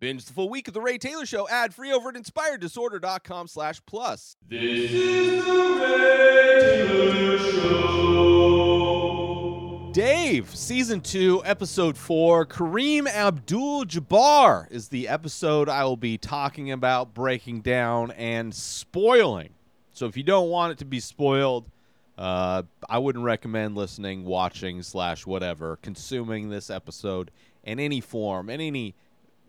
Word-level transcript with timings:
Binge 0.00 0.24
the 0.24 0.32
full 0.32 0.48
week 0.48 0.66
of 0.66 0.72
The 0.72 0.80
Ray 0.80 0.96
Taylor 0.96 1.26
Show 1.26 1.46
ad 1.50 1.74
free 1.74 1.92
over 1.92 2.08
at 2.08 2.14
inspireddisorder.com 2.14 3.48
slash 3.48 3.82
plus. 3.84 4.34
This 4.48 4.90
is 4.90 5.44
the 5.44 5.52
Ray 5.78 6.86
Taylor 6.88 7.38
Show. 7.38 8.00
Dave, 9.92 10.56
season 10.56 11.02
two, 11.02 11.42
episode 11.44 11.98
four. 11.98 12.46
Kareem 12.46 13.08
Abdul 13.08 13.84
Jabbar 13.84 14.72
is 14.72 14.88
the 14.88 15.06
episode 15.06 15.68
I 15.68 15.84
will 15.84 15.98
be 15.98 16.16
talking 16.16 16.72
about, 16.72 17.12
breaking 17.12 17.60
down, 17.60 18.10
and 18.12 18.54
spoiling. 18.54 19.50
So 19.92 20.06
if 20.06 20.16
you 20.16 20.22
don't 20.22 20.48
want 20.48 20.72
it 20.72 20.78
to 20.78 20.86
be 20.86 21.00
spoiled, 21.00 21.66
uh, 22.16 22.62
I 22.88 22.96
wouldn't 22.96 23.26
recommend 23.26 23.76
listening, 23.76 24.24
watching, 24.24 24.82
slash 24.82 25.26
whatever, 25.26 25.76
consuming 25.82 26.48
this 26.48 26.70
episode 26.70 27.30
in 27.64 27.78
any 27.78 28.00
form, 28.00 28.48
in 28.48 28.62
any 28.62 28.94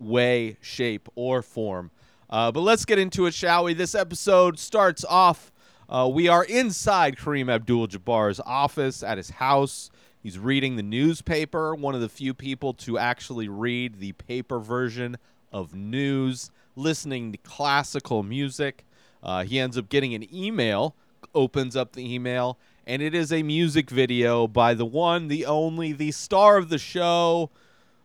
way, 0.02 0.58
shape, 0.62 1.08
or 1.16 1.42
form. 1.42 1.92
Uh, 2.30 2.52
but 2.52 2.62
let's 2.62 2.86
get 2.86 2.98
into 2.98 3.26
it, 3.26 3.34
shall 3.34 3.66
we? 3.66 3.74
This 3.74 3.94
episode 3.94 4.58
starts 4.58 5.06
off. 5.06 5.52
Uh, 5.90 6.10
we 6.12 6.28
are 6.28 6.46
inside 6.46 7.18
Kareem 7.18 7.52
Abdul 7.52 7.88
Jabbar's 7.88 8.40
office 8.40 9.04
at 9.04 9.18
his 9.18 9.32
house. 9.32 9.90
He's 10.24 10.40
reading 10.40 10.76
the 10.76 10.84
newspaper, 10.84 11.76
one 11.76 11.96
of 11.96 12.02
the 12.02 12.08
few 12.08 12.34
people 12.34 12.74
to 12.76 12.98
actually 12.98 13.50
read 13.50 14.00
the 14.00 14.14
paper 14.14 14.60
version 14.60 15.18
of 15.52 15.76
news, 15.76 16.52
listening 16.76 17.32
to 17.32 17.38
classical 17.40 18.24
music. 18.24 18.86
Uh, 19.22 19.44
he 19.44 19.60
ends 19.60 19.78
up 19.78 19.90
getting 19.90 20.14
an 20.14 20.34
email, 20.34 20.96
opens 21.36 21.76
up 21.76 21.94
the 21.94 22.14
email, 22.14 22.58
and 22.88 23.02
it 23.02 23.14
is 23.14 23.34
a 23.34 23.44
music 23.44 23.90
video 23.90 24.48
by 24.48 24.74
the 24.74 24.86
one, 24.86 25.28
the 25.28 25.46
only, 25.46 25.92
the 25.92 26.12
star 26.12 26.58
of 26.58 26.70
the 26.70 26.78
show, 26.78 27.50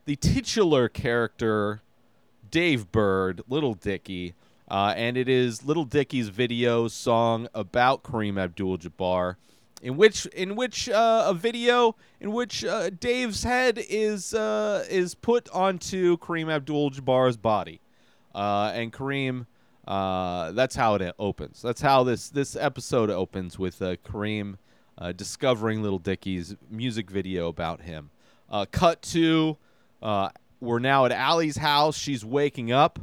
the 0.04 0.16
titular 0.16 0.88
character, 0.88 1.82
Dave 2.56 2.90
Burd, 2.90 3.42
Little 3.48 3.74
Dicky. 3.74 4.32
Uh, 4.66 4.94
and 4.96 5.18
it 5.18 5.28
is 5.28 5.66
Little 5.66 5.84
Dicky's 5.84 6.30
video 6.30 6.88
song 6.88 7.48
about 7.52 8.02
Kareem 8.02 8.40
Abdul-Jabbar, 8.40 9.36
in 9.82 9.98
which 9.98 10.24
in 10.24 10.56
which 10.56 10.88
uh, 10.88 11.24
a 11.26 11.34
video 11.34 11.96
in 12.18 12.32
which 12.32 12.64
uh, 12.64 12.88
Dave's 12.88 13.42
head 13.42 13.78
is 13.90 14.32
uh, 14.32 14.86
is 14.88 15.14
put 15.14 15.50
onto 15.50 16.16
Kareem 16.16 16.50
Abdul-Jabbar's 16.50 17.36
body, 17.36 17.82
uh, 18.34 18.72
and 18.74 18.90
Kareem. 18.90 19.44
Uh, 19.86 20.52
that's 20.52 20.76
how 20.76 20.94
it 20.94 21.14
opens. 21.18 21.60
That's 21.60 21.82
how 21.82 22.04
this 22.04 22.30
this 22.30 22.56
episode 22.56 23.10
opens 23.10 23.58
with 23.58 23.80
Kareem 23.80 24.56
discovering 25.14 25.82
Little 25.82 25.98
Dicky's 25.98 26.56
music 26.70 27.10
video 27.10 27.48
about 27.48 27.82
him. 27.82 28.08
Cut 28.72 29.02
to 29.02 29.58
we're 30.60 30.78
now 30.78 31.04
at 31.04 31.12
Allie's 31.12 31.56
house. 31.56 31.96
She's 31.96 32.24
waking 32.24 32.72
up, 32.72 32.98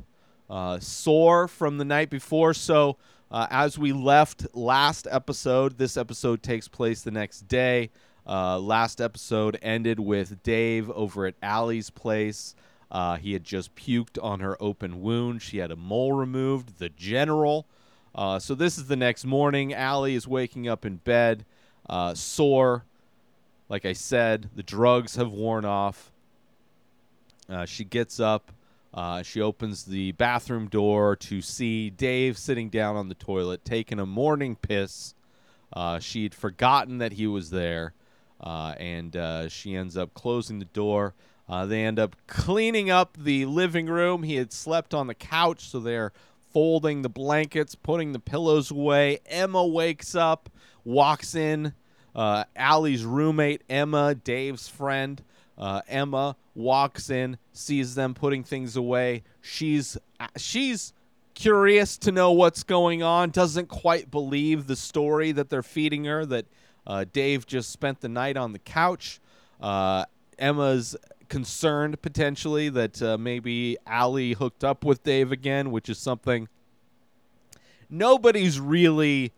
uh, 0.49 0.79
sore 0.79 1.47
from 1.47 1.77
the 1.77 1.85
night 1.85 2.09
before. 2.09 2.53
So 2.53 2.97
uh, 3.31 3.47
as 3.49 3.77
we 3.77 3.91
left 3.93 4.45
last 4.55 5.07
episode, 5.09 5.77
this 5.77 5.97
episode 5.97 6.43
takes 6.43 6.67
place 6.67 7.01
the 7.01 7.11
next 7.11 7.47
day. 7.47 7.89
Uh, 8.25 8.59
last 8.59 9.01
episode 9.01 9.57
ended 9.61 9.99
with 9.99 10.41
Dave 10.43 10.89
over 10.91 11.25
at 11.25 11.35
Allie's 11.41 11.89
place. 11.89 12.55
Uh, 12.91 13.17
he 13.17 13.33
had 13.33 13.43
just 13.43 13.75
puked 13.75 14.23
on 14.23 14.39
her 14.39 14.55
open 14.61 15.01
wound. 15.01 15.41
She 15.41 15.57
had 15.57 15.71
a 15.71 15.75
mole 15.75 16.13
removed. 16.13 16.77
The 16.77 16.89
general. 16.89 17.65
Uh, 18.15 18.37
so 18.37 18.53
this 18.53 18.77
is 18.77 18.85
the 18.85 18.95
next 18.95 19.25
morning. 19.25 19.73
Allie 19.73 20.15
is 20.15 20.27
waking 20.27 20.67
up 20.67 20.85
in 20.85 20.97
bed, 20.97 21.45
uh, 21.89 22.13
sore. 22.13 22.85
Like 23.67 23.85
I 23.85 23.93
said, 23.93 24.49
the 24.55 24.61
drugs 24.61 25.15
have 25.15 25.31
worn 25.31 25.65
off. 25.65 26.11
Uh, 27.49 27.65
she 27.65 27.83
gets 27.83 28.19
up. 28.19 28.51
Uh, 28.93 29.23
she 29.23 29.41
opens 29.41 29.85
the 29.85 30.11
bathroom 30.13 30.67
door 30.67 31.15
to 31.15 31.41
see 31.41 31.89
Dave 31.89 32.37
sitting 32.37 32.69
down 32.69 32.95
on 32.95 33.09
the 33.09 33.15
toilet 33.15 33.65
taking 33.65 33.99
a 33.99 34.05
morning 34.05 34.55
piss. 34.55 35.15
Uh, 35.71 35.97
she'd 35.97 36.35
forgotten 36.35 36.99
that 36.99 37.13
he 37.13 37.25
was 37.25 37.49
there, 37.49 37.93
uh, 38.39 38.75
and 38.77 39.17
uh, 39.17 39.49
she 39.49 39.75
ends 39.75 39.97
up 39.97 40.13
closing 40.13 40.59
the 40.59 40.65
door. 40.65 41.15
Uh, 41.49 41.65
they 41.65 41.83
end 41.83 41.97
up 41.97 42.15
cleaning 42.27 42.91
up 42.91 43.17
the 43.17 43.45
living 43.45 43.87
room. 43.87 44.21
He 44.23 44.35
had 44.35 44.53
slept 44.53 44.93
on 44.93 45.07
the 45.07 45.15
couch, 45.15 45.67
so 45.69 45.79
they're 45.79 46.13
folding 46.53 47.01
the 47.01 47.09
blankets, 47.09 47.73
putting 47.73 48.13
the 48.13 48.19
pillows 48.19 48.69
away. 48.69 49.19
Emma 49.25 49.65
wakes 49.65 50.13
up, 50.13 50.49
walks 50.85 51.33
in. 51.33 51.73
Uh, 52.15 52.43
Allie's 52.55 53.03
roommate, 53.03 53.63
Emma, 53.67 54.13
Dave's 54.13 54.67
friend. 54.67 55.23
Uh, 55.57 55.81
Emma 55.87 56.35
walks 56.55 57.09
in, 57.09 57.37
sees 57.51 57.95
them 57.95 58.13
putting 58.13 58.43
things 58.43 58.75
away. 58.75 59.23
She's 59.41 59.97
she's 60.37 60.93
curious 61.35 61.97
to 61.97 62.11
know 62.11 62.31
what's 62.31 62.63
going 62.63 63.03
on. 63.03 63.29
Doesn't 63.29 63.67
quite 63.67 64.09
believe 64.09 64.67
the 64.67 64.75
story 64.75 65.31
that 65.31 65.49
they're 65.49 65.63
feeding 65.63 66.05
her. 66.05 66.25
That 66.25 66.45
uh, 66.87 67.05
Dave 67.11 67.45
just 67.45 67.71
spent 67.71 68.01
the 68.01 68.09
night 68.09 68.37
on 68.37 68.53
the 68.53 68.59
couch. 68.59 69.19
Uh, 69.61 70.05
Emma's 70.39 70.95
concerned 71.29 72.01
potentially 72.01 72.69
that 72.69 73.01
uh, 73.01 73.17
maybe 73.17 73.77
Allie 73.87 74.33
hooked 74.33 74.63
up 74.63 74.83
with 74.83 75.03
Dave 75.03 75.31
again, 75.31 75.71
which 75.71 75.89
is 75.89 75.97
something 75.97 76.47
nobody's 77.89 78.59
really 78.59 79.31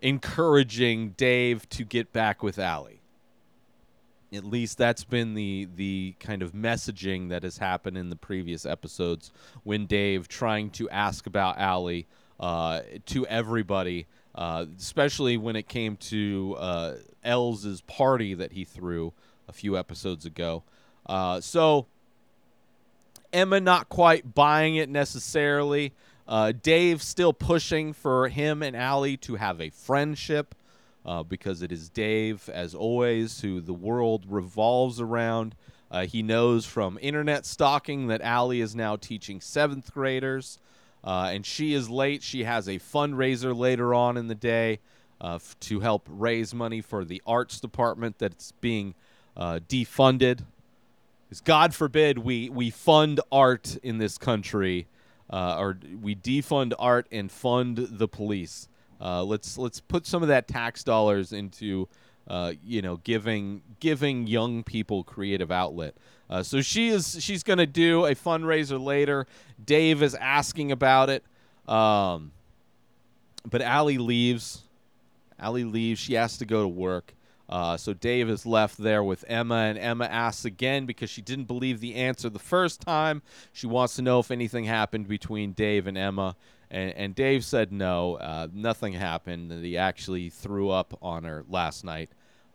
encouraging 0.00 1.10
Dave 1.10 1.68
to 1.68 1.84
get 1.84 2.12
back 2.12 2.42
with 2.42 2.58
Allie 2.58 3.01
at 4.32 4.44
least 4.44 4.78
that's 4.78 5.04
been 5.04 5.34
the 5.34 5.68
the 5.76 6.14
kind 6.18 6.42
of 6.42 6.52
messaging 6.52 7.28
that 7.28 7.42
has 7.42 7.58
happened 7.58 7.98
in 7.98 8.10
the 8.10 8.16
previous 8.16 8.64
episodes 8.64 9.30
when 9.62 9.86
Dave 9.86 10.28
trying 10.28 10.70
to 10.70 10.88
ask 10.90 11.26
about 11.26 11.58
Allie 11.58 12.06
uh, 12.40 12.80
to 13.06 13.26
everybody, 13.26 14.06
uh, 14.34 14.66
especially 14.78 15.36
when 15.36 15.56
it 15.56 15.68
came 15.68 15.96
to 15.96 16.56
uh, 16.58 16.94
L's 17.22 17.80
party 17.82 18.34
that 18.34 18.52
he 18.52 18.64
threw 18.64 19.12
a 19.48 19.52
few 19.52 19.76
episodes 19.76 20.24
ago. 20.24 20.62
Uh, 21.06 21.40
so 21.40 21.86
Emma 23.32 23.60
not 23.60 23.88
quite 23.88 24.34
buying 24.34 24.76
it 24.76 24.88
necessarily. 24.88 25.92
Uh, 26.26 26.52
Dave 26.52 27.02
still 27.02 27.32
pushing 27.32 27.92
for 27.92 28.28
him 28.28 28.62
and 28.62 28.76
Allie 28.76 29.16
to 29.18 29.34
have 29.36 29.60
a 29.60 29.70
friendship 29.70 30.54
uh, 31.04 31.22
because 31.22 31.62
it 31.62 31.72
is 31.72 31.88
Dave, 31.88 32.48
as 32.52 32.74
always, 32.74 33.40
who 33.40 33.60
the 33.60 33.72
world 33.74 34.24
revolves 34.28 35.00
around. 35.00 35.54
Uh, 35.90 36.06
he 36.06 36.22
knows 36.22 36.64
from 36.64 36.98
internet 37.02 37.44
stalking 37.44 38.06
that 38.06 38.22
Allie 38.22 38.60
is 38.60 38.74
now 38.74 38.96
teaching 38.96 39.40
seventh 39.40 39.92
graders, 39.92 40.58
uh, 41.04 41.30
and 41.32 41.44
she 41.44 41.74
is 41.74 41.90
late. 41.90 42.22
She 42.22 42.44
has 42.44 42.68
a 42.68 42.78
fundraiser 42.78 43.56
later 43.56 43.92
on 43.92 44.16
in 44.16 44.28
the 44.28 44.34
day 44.34 44.78
uh, 45.20 45.34
f- 45.34 45.56
to 45.60 45.80
help 45.80 46.08
raise 46.08 46.54
money 46.54 46.80
for 46.80 47.04
the 47.04 47.20
arts 47.26 47.60
department 47.60 48.18
that's 48.18 48.52
being 48.52 48.94
uh, 49.36 49.60
defunded. 49.68 50.44
Because 51.28 51.40
God 51.40 51.74
forbid 51.74 52.18
we, 52.18 52.48
we 52.48 52.70
fund 52.70 53.20
art 53.30 53.76
in 53.82 53.98
this 53.98 54.18
country, 54.18 54.86
uh, 55.30 55.56
or 55.58 55.78
we 56.00 56.14
defund 56.14 56.72
art 56.78 57.06
and 57.10 57.30
fund 57.30 57.88
the 57.90 58.08
police. 58.08 58.68
Uh, 59.02 59.24
let's 59.24 59.58
let's 59.58 59.80
put 59.80 60.06
some 60.06 60.22
of 60.22 60.28
that 60.28 60.46
tax 60.46 60.84
dollars 60.84 61.32
into 61.32 61.88
uh, 62.28 62.52
you 62.64 62.80
know 62.80 62.98
giving 62.98 63.62
giving 63.80 64.26
young 64.26 64.62
people 64.62 65.02
creative 65.02 65.50
outlet. 65.50 65.96
Uh, 66.30 66.42
so 66.42 66.62
she 66.62 66.88
is 66.88 67.18
she's 67.20 67.42
going 67.42 67.58
to 67.58 67.66
do 67.66 68.06
a 68.06 68.14
fundraiser 68.14 68.82
later. 68.82 69.26
Dave 69.62 70.02
is 70.02 70.14
asking 70.14 70.70
about 70.70 71.10
it, 71.10 71.24
um, 71.66 72.30
but 73.48 73.60
Allie 73.60 73.98
leaves. 73.98 74.62
Allie 75.38 75.64
leaves. 75.64 75.98
She 75.98 76.14
has 76.14 76.38
to 76.38 76.44
go 76.44 76.62
to 76.62 76.68
work. 76.68 77.14
Uh, 77.48 77.76
so 77.76 77.92
Dave 77.92 78.30
is 78.30 78.46
left 78.46 78.78
there 78.78 79.04
with 79.04 79.26
Emma, 79.28 79.56
and 79.56 79.76
Emma 79.76 80.06
asks 80.06 80.46
again 80.46 80.86
because 80.86 81.10
she 81.10 81.20
didn't 81.20 81.44
believe 81.44 81.80
the 81.80 81.96
answer 81.96 82.30
the 82.30 82.38
first 82.38 82.80
time. 82.80 83.20
She 83.52 83.66
wants 83.66 83.96
to 83.96 84.02
know 84.02 84.20
if 84.20 84.30
anything 84.30 84.64
happened 84.64 85.06
between 85.06 85.52
Dave 85.52 85.86
and 85.86 85.98
Emma, 85.98 86.34
and, 86.72 86.90
and 86.96 87.14
Dave 87.14 87.44
said 87.44 87.70
no, 87.70 88.16
uh, 88.16 88.48
nothing 88.52 88.94
happened. 88.94 89.52
He 89.62 89.76
actually 89.76 90.30
threw 90.30 90.70
up 90.70 90.98
on 91.02 91.24
her 91.24 91.44
last 91.48 91.84
night, 91.84 92.10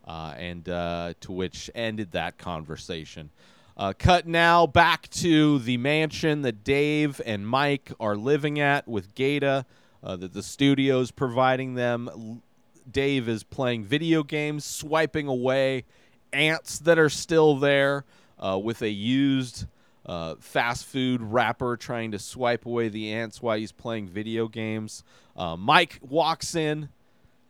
uh, 0.06 0.34
and 0.36 0.68
uh, 0.68 1.14
to 1.20 1.32
which 1.32 1.70
ended 1.74 2.10
that 2.12 2.36
conversation. 2.36 3.30
Uh, 3.76 3.92
cut 3.96 4.26
now 4.26 4.66
back 4.66 5.08
to 5.10 5.60
the 5.60 5.76
mansion 5.76 6.42
that 6.42 6.64
Dave 6.64 7.20
and 7.24 7.46
Mike 7.46 7.92
are 8.00 8.16
living 8.16 8.58
at 8.58 8.88
with 8.88 9.14
Gata, 9.14 9.64
uh, 10.02 10.16
that 10.16 10.32
the 10.32 10.42
studio's 10.42 11.12
providing 11.12 11.74
them. 11.74 12.42
Dave 12.90 13.28
is 13.28 13.44
playing 13.44 13.84
video 13.84 14.24
games, 14.24 14.64
swiping 14.64 15.28
away 15.28 15.84
ants 16.32 16.80
that 16.80 16.98
are 16.98 17.08
still 17.08 17.56
there 17.56 18.04
uh, 18.38 18.58
with 18.60 18.82
a 18.82 18.90
used 18.90 19.66
uh, 20.08 20.34
fast 20.40 20.86
food 20.86 21.20
wrapper 21.22 21.76
trying 21.76 22.10
to 22.10 22.18
swipe 22.18 22.64
away 22.64 22.88
the 22.88 23.12
ants 23.12 23.42
while 23.42 23.58
he's 23.58 23.72
playing 23.72 24.08
video 24.08 24.48
games. 24.48 25.04
Uh, 25.36 25.56
Mike 25.56 25.98
walks 26.00 26.54
in 26.54 26.88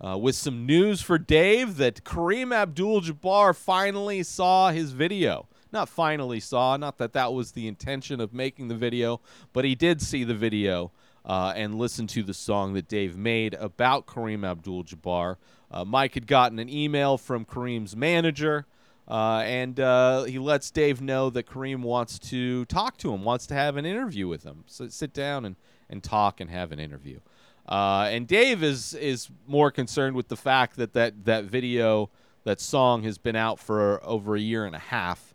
uh, 0.04 0.18
with 0.18 0.34
some 0.34 0.66
news 0.66 1.00
for 1.00 1.18
Dave 1.18 1.76
that 1.76 2.04
Kareem 2.04 2.52
Abdul 2.54 3.02
Jabbar 3.02 3.54
finally 3.54 4.22
saw 4.22 4.70
his 4.70 4.92
video. 4.92 5.48
not 5.72 5.88
finally 5.88 6.40
saw. 6.40 6.76
Not 6.76 6.98
that 6.98 7.12
that 7.12 7.32
was 7.32 7.52
the 7.52 7.68
intention 7.68 8.20
of 8.20 8.32
making 8.32 8.68
the 8.68 8.74
video, 8.74 9.20
but 9.52 9.64
he 9.64 9.74
did 9.74 10.02
see 10.02 10.24
the 10.24 10.34
video 10.34 10.90
uh, 11.24 11.52
and 11.54 11.74
listen 11.74 12.06
to 12.08 12.22
the 12.22 12.34
song 12.34 12.72
that 12.74 12.88
Dave 12.88 13.16
made 13.16 13.54
about 13.54 14.06
Kareem 14.06 14.44
Abdul-Jabbar. 14.48 15.36
Uh, 15.70 15.84
Mike 15.84 16.14
had 16.14 16.26
gotten 16.26 16.58
an 16.58 16.68
email 16.70 17.18
from 17.18 17.44
Kareem's 17.44 17.94
manager. 17.94 18.66
Uh, 19.08 19.42
and 19.46 19.80
uh, 19.80 20.24
he 20.24 20.38
lets 20.38 20.70
Dave 20.70 21.00
know 21.00 21.30
that 21.30 21.46
Kareem 21.46 21.80
wants 21.80 22.18
to 22.18 22.66
talk 22.66 22.98
to 22.98 23.12
him, 23.12 23.24
wants 23.24 23.46
to 23.46 23.54
have 23.54 23.76
an 23.76 23.86
interview 23.86 24.28
with 24.28 24.44
him. 24.44 24.64
So 24.66 24.88
sit 24.88 25.14
down 25.14 25.46
and, 25.46 25.56
and 25.88 26.02
talk 26.02 26.40
and 26.40 26.50
have 26.50 26.72
an 26.72 26.78
interview. 26.78 27.20
Uh, 27.66 28.08
and 28.10 28.26
Dave 28.26 28.62
is 28.62 28.94
is 28.94 29.28
more 29.46 29.70
concerned 29.70 30.16
with 30.16 30.28
the 30.28 30.36
fact 30.36 30.76
that, 30.76 30.92
that 30.94 31.24
that 31.24 31.44
video, 31.44 32.10
that 32.44 32.60
song, 32.60 33.02
has 33.02 33.18
been 33.18 33.36
out 33.36 33.58
for 33.58 34.00
over 34.04 34.36
a 34.36 34.40
year 34.40 34.64
and 34.64 34.74
a 34.74 34.78
half. 34.78 35.34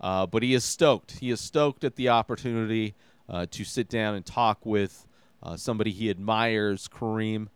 Uh, 0.00 0.26
but 0.26 0.42
he 0.42 0.52
is 0.52 0.64
stoked. 0.64 1.18
He 1.18 1.30
is 1.30 1.40
stoked 1.40 1.84
at 1.84 1.94
the 1.94 2.08
opportunity 2.08 2.94
uh, 3.28 3.46
to 3.52 3.64
sit 3.64 3.88
down 3.88 4.16
and 4.16 4.26
talk 4.26 4.66
with 4.66 5.06
uh, 5.42 5.56
somebody 5.56 5.92
he 5.92 6.10
admires, 6.10 6.88
Kareem, 6.88 7.48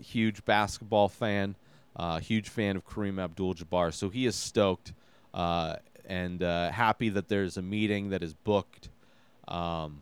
huge 0.00 0.44
basketball 0.44 1.08
fan. 1.08 1.56
Uh, 1.94 2.18
huge 2.20 2.48
fan 2.48 2.76
of 2.76 2.86
Kareem 2.86 3.22
Abdul-Jabbar, 3.22 3.92
so 3.92 4.08
he 4.08 4.24
is 4.24 4.34
stoked 4.34 4.92
uh, 5.34 5.76
and 6.06 6.42
uh, 6.42 6.70
happy 6.70 7.08
that 7.10 7.28
there's 7.28 7.56
a 7.56 7.62
meeting 7.62 8.10
that 8.10 8.22
is 8.22 8.34
booked. 8.34 8.88
Um, 9.46 10.00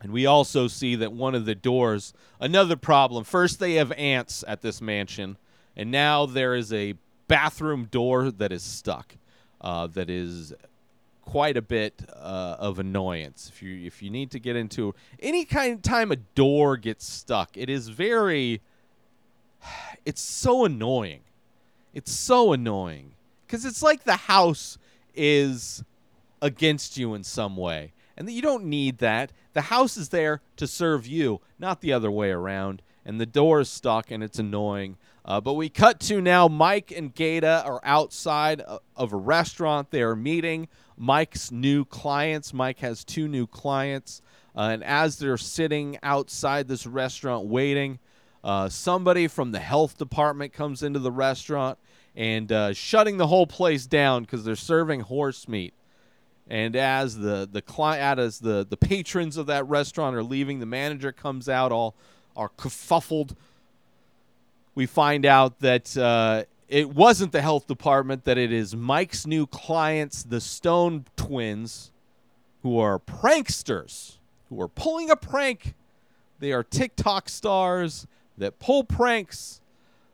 and 0.00 0.12
we 0.12 0.26
also 0.26 0.66
see 0.66 0.96
that 0.96 1.12
one 1.12 1.34
of 1.36 1.44
the 1.44 1.54
doors, 1.54 2.12
another 2.40 2.76
problem. 2.76 3.22
First, 3.22 3.60
they 3.60 3.74
have 3.74 3.92
ants 3.92 4.42
at 4.48 4.60
this 4.60 4.80
mansion, 4.80 5.36
and 5.76 5.90
now 5.90 6.26
there 6.26 6.54
is 6.54 6.72
a 6.72 6.94
bathroom 7.28 7.84
door 7.84 8.30
that 8.32 8.50
is 8.52 8.62
stuck. 8.62 9.16
Uh, 9.60 9.86
that 9.86 10.10
is 10.10 10.52
quite 11.22 11.56
a 11.56 11.62
bit 11.62 12.02
uh, 12.12 12.56
of 12.58 12.80
annoyance. 12.80 13.48
If 13.48 13.62
you 13.62 13.86
if 13.86 14.02
you 14.02 14.10
need 14.10 14.32
to 14.32 14.40
get 14.40 14.56
into 14.56 14.94
any 15.20 15.44
kind 15.44 15.74
of 15.74 15.82
time 15.82 16.10
a 16.10 16.16
door 16.16 16.76
gets 16.76 17.08
stuck, 17.08 17.56
it 17.56 17.70
is 17.70 17.88
very 17.88 18.60
it's 20.04 20.22
so 20.22 20.64
annoying. 20.64 21.20
It's 21.94 22.12
so 22.12 22.52
annoying 22.52 23.14
because 23.46 23.64
it's 23.64 23.82
like 23.82 24.04
the 24.04 24.16
house 24.16 24.78
is 25.14 25.84
against 26.40 26.96
you 26.96 27.14
in 27.14 27.22
some 27.22 27.56
way, 27.56 27.92
and 28.16 28.30
you 28.30 28.42
don't 28.42 28.64
need 28.64 28.98
that. 28.98 29.32
The 29.52 29.62
house 29.62 29.96
is 29.96 30.08
there 30.08 30.40
to 30.56 30.66
serve 30.66 31.06
you, 31.06 31.40
not 31.58 31.80
the 31.80 31.92
other 31.92 32.10
way 32.10 32.30
around. 32.30 32.82
And 33.04 33.20
the 33.20 33.26
door 33.26 33.60
is 33.60 33.68
stuck, 33.68 34.10
and 34.12 34.22
it's 34.22 34.38
annoying. 34.38 34.96
Uh, 35.24 35.40
but 35.40 35.54
we 35.54 35.68
cut 35.68 35.98
to 36.00 36.20
now. 36.20 36.46
Mike 36.48 36.92
and 36.92 37.14
Gata 37.14 37.62
are 37.66 37.80
outside 37.82 38.60
of 38.60 39.12
a 39.12 39.16
restaurant. 39.16 39.90
They 39.90 40.02
are 40.02 40.16
meeting 40.16 40.68
Mike's 40.96 41.50
new 41.50 41.84
clients. 41.84 42.54
Mike 42.54 42.78
has 42.78 43.04
two 43.04 43.26
new 43.26 43.46
clients, 43.46 44.22
uh, 44.56 44.70
and 44.72 44.84
as 44.84 45.18
they're 45.18 45.36
sitting 45.36 45.98
outside 46.02 46.68
this 46.68 46.86
restaurant 46.86 47.46
waiting, 47.46 47.98
uh, 48.44 48.68
somebody 48.68 49.28
from 49.28 49.52
the 49.52 49.60
health 49.60 49.96
department 49.98 50.52
comes 50.52 50.82
into 50.82 50.98
the 50.98 51.12
restaurant 51.12 51.78
and 52.16 52.50
uh, 52.50 52.72
shutting 52.72 53.16
the 53.16 53.26
whole 53.26 53.46
place 53.46 53.86
down 53.86 54.22
because 54.22 54.44
they're 54.44 54.56
serving 54.56 55.00
horse 55.00 55.48
meat. 55.48 55.74
And 56.48 56.74
as 56.74 57.18
the 57.18 57.48
the 57.50 57.62
client, 57.62 58.18
as 58.18 58.40
the 58.40 58.66
the 58.68 58.76
patrons 58.76 59.36
of 59.36 59.46
that 59.46 59.66
restaurant 59.68 60.16
are 60.16 60.24
leaving, 60.24 60.58
the 60.58 60.66
manager 60.66 61.12
comes 61.12 61.48
out 61.48 61.70
all 61.70 61.94
are 62.36 62.50
kerfuffled. 62.58 63.36
We 64.74 64.86
find 64.86 65.24
out 65.24 65.60
that 65.60 65.96
uh, 65.96 66.44
it 66.68 66.90
wasn't 66.90 67.30
the 67.32 67.42
health 67.42 67.68
department; 67.68 68.24
that 68.24 68.38
it 68.38 68.52
is 68.52 68.74
Mike's 68.74 69.24
new 69.24 69.46
clients, 69.46 70.24
the 70.24 70.40
Stone 70.40 71.04
twins, 71.16 71.92
who 72.62 72.78
are 72.78 72.98
pranksters, 72.98 74.18
who 74.48 74.60
are 74.60 74.68
pulling 74.68 75.10
a 75.10 75.16
prank. 75.16 75.74
They 76.40 76.52
are 76.52 76.64
TikTok 76.64 77.28
stars 77.28 78.08
that 78.38 78.58
pull 78.58 78.84
pranks, 78.84 79.60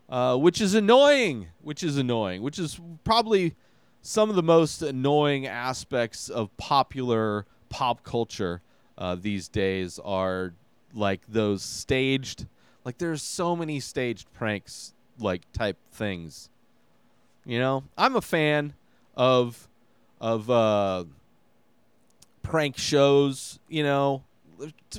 uh, 0.09 0.37
which 0.37 0.61
is 0.61 0.75
annoying. 0.75 1.49
Which 1.63 1.83
is 1.83 1.97
annoying. 1.97 2.43
Which 2.43 2.59
is 2.59 2.81
probably 3.05 3.55
some 4.03 4.31
of 4.31 4.37
the 4.37 4.43
most 4.43 4.83
annoying 4.83 5.47
aspects 5.47 6.29
of 6.29 6.57
popular 6.57 7.47
pop 7.69 8.03
culture 8.03 8.63
uh, 8.97 9.15
these 9.15 9.49
days 9.49 9.99
are 10.05 10.55
like 10.95 11.21
those 11.29 11.63
staged. 11.63 12.47
Like 12.85 12.99
there's 12.99 13.23
so 13.23 13.55
many 13.55 13.81
staged 13.81 14.33
pranks 14.33 14.95
like 15.19 15.51
type 15.53 15.79
things. 15.93 16.51
You 17.45 17.59
know, 17.59 17.85
I'm 17.97 18.17
a 18.17 18.21
fan 18.21 18.75
of 19.17 19.69
of 20.21 20.51
uh, 20.51 21.05
prank 22.43 22.77
shows. 22.77 23.59
You 23.69 23.83
know, 23.83 24.25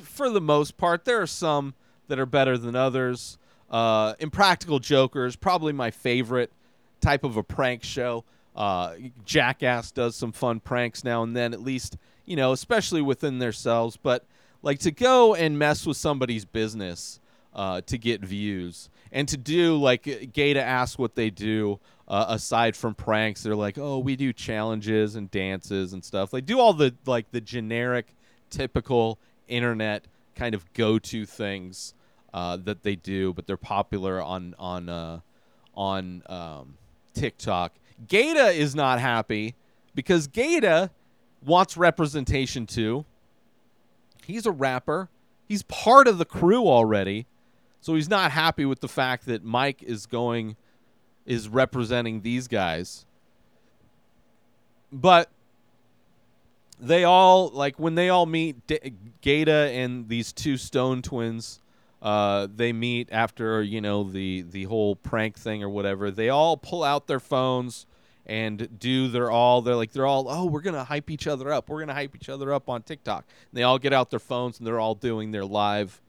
for 0.02 0.30
the 0.30 0.40
most 0.40 0.76
part, 0.76 1.04
there 1.04 1.20
are 1.20 1.26
some 1.26 1.74
that 2.10 2.18
are 2.18 2.26
better 2.26 2.58
than 2.58 2.76
others. 2.76 3.38
Uh, 3.70 4.14
Impractical 4.18 4.80
Jokers, 4.80 5.36
probably 5.36 5.72
my 5.72 5.90
favorite 5.90 6.52
type 7.00 7.24
of 7.24 7.36
a 7.36 7.42
prank 7.42 7.82
show. 7.84 8.24
Uh, 8.54 8.94
Jackass 9.24 9.92
does 9.92 10.16
some 10.16 10.32
fun 10.32 10.60
pranks 10.60 11.04
now 11.04 11.22
and 11.22 11.36
then, 11.36 11.54
at 11.54 11.62
least, 11.62 11.96
you 12.26 12.34
know, 12.36 12.52
especially 12.52 13.00
within 13.00 13.38
themselves. 13.38 13.96
But 13.96 14.26
like 14.60 14.80
to 14.80 14.90
go 14.90 15.34
and 15.34 15.58
mess 15.58 15.86
with 15.86 15.96
somebody's 15.96 16.44
business 16.44 17.20
uh, 17.54 17.80
to 17.82 17.96
get 17.96 18.20
views 18.22 18.90
and 19.12 19.28
to 19.28 19.36
do 19.36 19.76
like 19.76 20.32
Gata 20.32 20.62
asks 20.62 20.98
what 20.98 21.14
they 21.14 21.30
do 21.30 21.78
uh, 22.08 22.26
aside 22.28 22.74
from 22.74 22.94
pranks. 22.94 23.44
They're 23.44 23.54
like, 23.54 23.78
oh, 23.78 24.00
we 24.00 24.16
do 24.16 24.32
challenges 24.32 25.14
and 25.14 25.30
dances 25.30 25.92
and 25.92 26.04
stuff. 26.04 26.32
They 26.32 26.40
do 26.40 26.58
all 26.58 26.72
the 26.72 26.92
like 27.06 27.30
the 27.30 27.40
generic, 27.40 28.14
typical 28.50 29.20
internet 29.46 30.06
kind 30.34 30.54
of 30.54 30.72
go-to 30.72 31.24
things 31.26 31.94
uh, 32.32 32.56
that 32.58 32.82
they 32.82 32.96
do, 32.96 33.32
but 33.32 33.46
they're 33.46 33.56
popular 33.56 34.20
on 34.20 34.54
on 34.58 34.88
uh, 34.88 35.20
on 35.74 36.22
um, 36.26 36.76
TikTok. 37.14 37.72
Gata 38.08 38.48
is 38.48 38.74
not 38.74 39.00
happy 39.00 39.54
because 39.94 40.26
Gata 40.26 40.90
wants 41.44 41.76
representation 41.76 42.66
too. 42.66 43.04
He's 44.24 44.46
a 44.46 44.52
rapper. 44.52 45.08
He's 45.48 45.62
part 45.64 46.06
of 46.06 46.18
the 46.18 46.24
crew 46.24 46.66
already. 46.66 47.26
So 47.80 47.94
he's 47.94 48.08
not 48.08 48.30
happy 48.30 48.64
with 48.64 48.80
the 48.80 48.88
fact 48.88 49.26
that 49.26 49.42
Mike 49.42 49.82
is 49.82 50.06
going 50.06 50.56
is 51.26 51.48
representing 51.48 52.20
these 52.20 52.46
guys. 52.46 53.06
But 54.92 55.30
they 56.78 57.04
all 57.04 57.48
like 57.48 57.78
when 57.78 57.94
they 57.94 58.08
all 58.08 58.26
meet 58.26 58.66
D- 58.66 58.92
Gata 59.22 59.70
and 59.72 60.08
these 60.08 60.32
two 60.32 60.56
Stone 60.56 61.02
twins 61.02 61.60
uh, 62.02 62.48
they 62.54 62.72
meet 62.72 63.08
after 63.12 63.62
you 63.62 63.80
know 63.80 64.04
the 64.04 64.42
the 64.42 64.64
whole 64.64 64.96
prank 64.96 65.38
thing 65.38 65.62
or 65.62 65.68
whatever. 65.68 66.10
They 66.10 66.28
all 66.28 66.56
pull 66.56 66.82
out 66.82 67.06
their 67.06 67.20
phones 67.20 67.86
and 68.26 68.78
do 68.78 69.08
their 69.08 69.30
all. 69.30 69.60
They're 69.60 69.74
like 69.74 69.92
they're 69.92 70.06
all 70.06 70.26
oh 70.28 70.46
we're 70.46 70.62
gonna 70.62 70.84
hype 70.84 71.10
each 71.10 71.26
other 71.26 71.52
up. 71.52 71.68
We're 71.68 71.80
gonna 71.80 71.94
hype 71.94 72.14
each 72.16 72.28
other 72.28 72.52
up 72.52 72.68
on 72.68 72.82
TikTok. 72.82 73.24
And 73.50 73.58
they 73.58 73.62
all 73.62 73.78
get 73.78 73.92
out 73.92 74.10
their 74.10 74.18
phones 74.18 74.58
and 74.58 74.66
they're 74.66 74.80
all 74.80 74.94
doing 74.94 75.30
their 75.30 75.44
live 75.44 76.00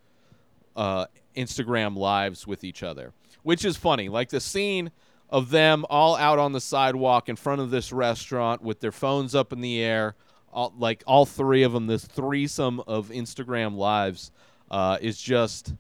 uh, 0.75 1.07
Instagram 1.35 1.97
lives 1.97 2.47
with 2.47 2.63
each 2.63 2.83
other, 2.83 3.13
which 3.43 3.65
is 3.65 3.75
funny. 3.75 4.07
Like 4.07 4.29
the 4.29 4.39
scene 4.39 4.91
of 5.29 5.49
them 5.49 5.85
all 5.89 6.15
out 6.15 6.39
on 6.39 6.51
the 6.51 6.61
sidewalk 6.61 7.27
in 7.27 7.35
front 7.35 7.61
of 7.61 7.69
this 7.69 7.91
restaurant 7.91 8.61
with 8.61 8.79
their 8.79 8.91
phones 8.91 9.33
up 9.33 9.51
in 9.51 9.61
the 9.61 9.81
air. 9.81 10.15
All, 10.53 10.73
like 10.77 11.01
all 11.07 11.25
three 11.25 11.63
of 11.63 11.71
them, 11.71 11.87
this 11.87 12.03
threesome 12.05 12.81
of 12.81 13.07
Instagram 13.09 13.77
lives 13.77 14.31
uh, 14.71 14.97
is 15.01 15.21
just 15.21 15.75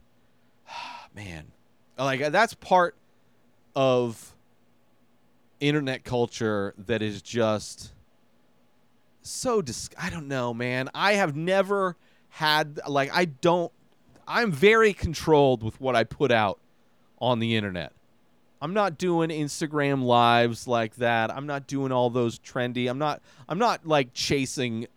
man, 1.15 1.51
like 1.97 2.31
that's 2.31 2.53
part 2.53 2.95
of 3.75 4.35
internet 5.59 6.03
culture 6.03 6.73
that 6.77 7.01
is 7.01 7.21
just 7.21 7.93
so 9.21 9.61
dis- 9.61 9.89
I 9.99 10.09
don't 10.09 10.27
know, 10.27 10.53
man. 10.53 10.89
I 10.93 11.13
have 11.13 11.35
never 11.35 11.95
had 12.29 12.79
like 12.87 13.09
I 13.13 13.25
don't 13.25 13.71
I'm 14.27 14.51
very 14.51 14.93
controlled 14.93 15.63
with 15.63 15.79
what 15.79 15.95
I 15.95 16.03
put 16.03 16.31
out 16.31 16.59
on 17.19 17.39
the 17.39 17.55
internet. 17.55 17.93
I'm 18.61 18.73
not 18.73 18.97
doing 18.97 19.29
Instagram 19.29 20.03
lives 20.03 20.67
like 20.67 20.95
that. 20.97 21.31
I'm 21.31 21.47
not 21.47 21.65
doing 21.65 21.91
all 21.91 22.09
those 22.09 22.37
trendy. 22.39 22.89
I'm 22.89 22.99
not 22.99 23.21
I'm 23.47 23.57
not 23.57 23.87
like 23.87 24.13
chasing 24.13 24.87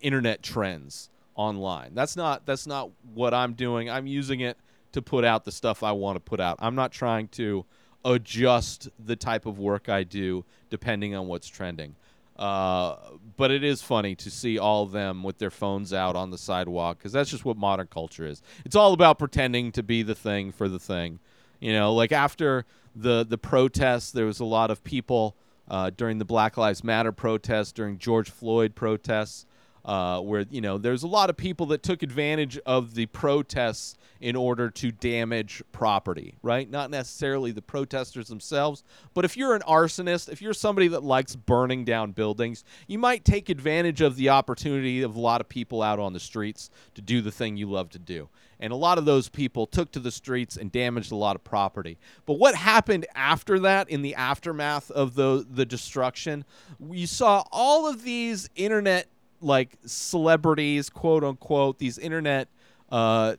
internet 0.00 0.42
trends 0.42 1.10
online. 1.34 1.94
That's 1.94 2.16
not 2.16 2.46
that's 2.46 2.66
not 2.66 2.90
what 3.14 3.34
I'm 3.34 3.54
doing. 3.54 3.90
I'm 3.90 4.06
using 4.06 4.40
it 4.40 4.56
to 4.92 5.02
put 5.02 5.24
out 5.24 5.44
the 5.44 5.52
stuff 5.52 5.82
I 5.82 5.92
want 5.92 6.16
to 6.16 6.20
put 6.20 6.40
out. 6.40 6.56
I'm 6.60 6.74
not 6.74 6.92
trying 6.92 7.28
to 7.28 7.64
adjust 8.04 8.88
the 8.98 9.16
type 9.16 9.46
of 9.46 9.58
work 9.58 9.88
I 9.88 10.04
do 10.04 10.44
depending 10.70 11.14
on 11.14 11.26
what's 11.26 11.48
trending. 11.48 11.96
Uh, 12.36 12.96
but 13.36 13.50
it 13.50 13.62
is 13.62 13.80
funny 13.80 14.16
to 14.16 14.30
see 14.30 14.58
all 14.58 14.82
of 14.82 14.90
them 14.90 15.22
with 15.22 15.38
their 15.38 15.50
phones 15.50 15.92
out 15.92 16.16
on 16.16 16.30
the 16.30 16.38
sidewalk 16.38 16.98
because 16.98 17.12
that's 17.12 17.30
just 17.30 17.44
what 17.44 17.56
modern 17.56 17.86
culture 17.86 18.26
is. 18.26 18.42
It's 18.64 18.74
all 18.74 18.92
about 18.92 19.18
pretending 19.18 19.70
to 19.72 19.82
be 19.82 20.02
the 20.02 20.16
thing 20.16 20.50
for 20.50 20.68
the 20.68 20.80
thing. 20.80 21.20
You 21.60 21.72
know, 21.72 21.94
like 21.94 22.12
after 22.12 22.66
the 22.94 23.24
the 23.24 23.38
protests, 23.38 24.10
there 24.10 24.26
was 24.26 24.40
a 24.40 24.44
lot 24.44 24.70
of 24.70 24.82
people 24.82 25.36
uh, 25.68 25.90
during 25.96 26.18
the 26.18 26.24
Black 26.24 26.56
Lives 26.56 26.84
Matter 26.84 27.12
protests, 27.12 27.72
during 27.72 27.98
George 27.98 28.30
Floyd 28.30 28.74
protests, 28.74 29.46
uh, 29.84 30.20
where 30.20 30.46
you 30.50 30.60
know 30.60 30.78
there's 30.78 31.02
a 31.02 31.08
lot 31.08 31.30
of 31.30 31.36
people 31.36 31.66
that 31.66 31.82
took 31.82 32.02
advantage 32.02 32.58
of 32.64 32.94
the 32.94 33.06
protests 33.06 33.96
in 34.20 34.36
order 34.36 34.70
to 34.70 34.90
damage 34.90 35.62
property, 35.72 36.34
right? 36.42 36.70
Not 36.70 36.90
necessarily 36.90 37.50
the 37.50 37.60
protesters 37.60 38.28
themselves, 38.28 38.82
but 39.12 39.24
if 39.24 39.36
you're 39.36 39.54
an 39.54 39.62
arsonist, 39.68 40.30
if 40.30 40.40
you're 40.40 40.54
somebody 40.54 40.88
that 40.88 41.02
likes 41.02 41.36
burning 41.36 41.84
down 41.84 42.12
buildings, 42.12 42.64
you 42.86 42.98
might 42.98 43.24
take 43.24 43.50
advantage 43.50 44.00
of 44.00 44.16
the 44.16 44.30
opportunity 44.30 45.02
of 45.02 45.16
a 45.16 45.20
lot 45.20 45.40
of 45.40 45.48
people 45.48 45.82
out 45.82 45.98
on 45.98 46.14
the 46.14 46.20
streets 46.20 46.70
to 46.94 47.02
do 47.02 47.20
the 47.20 47.30
thing 47.30 47.56
you 47.56 47.68
love 47.68 47.90
to 47.90 47.98
do. 47.98 48.28
And 48.60 48.72
a 48.72 48.76
lot 48.76 48.96
of 48.96 49.04
those 49.04 49.28
people 49.28 49.66
took 49.66 49.90
to 49.92 50.00
the 50.00 50.10
streets 50.10 50.56
and 50.56 50.72
damaged 50.72 51.12
a 51.12 51.16
lot 51.16 51.36
of 51.36 51.44
property. 51.44 51.98
But 52.24 52.38
what 52.38 52.54
happened 52.54 53.04
after 53.14 53.58
that, 53.58 53.90
in 53.90 54.00
the 54.00 54.14
aftermath 54.14 54.90
of 54.90 55.14
the 55.14 55.44
the 55.48 55.66
destruction, 55.66 56.44
we 56.78 57.04
saw 57.04 57.44
all 57.52 57.86
of 57.86 58.04
these 58.04 58.48
internet 58.56 59.08
like 59.44 59.76
celebrities, 59.84 60.90
quote 60.90 61.22
unquote, 61.22 61.78
these 61.78 61.98
internet 61.98 62.48
uh, 62.90 63.36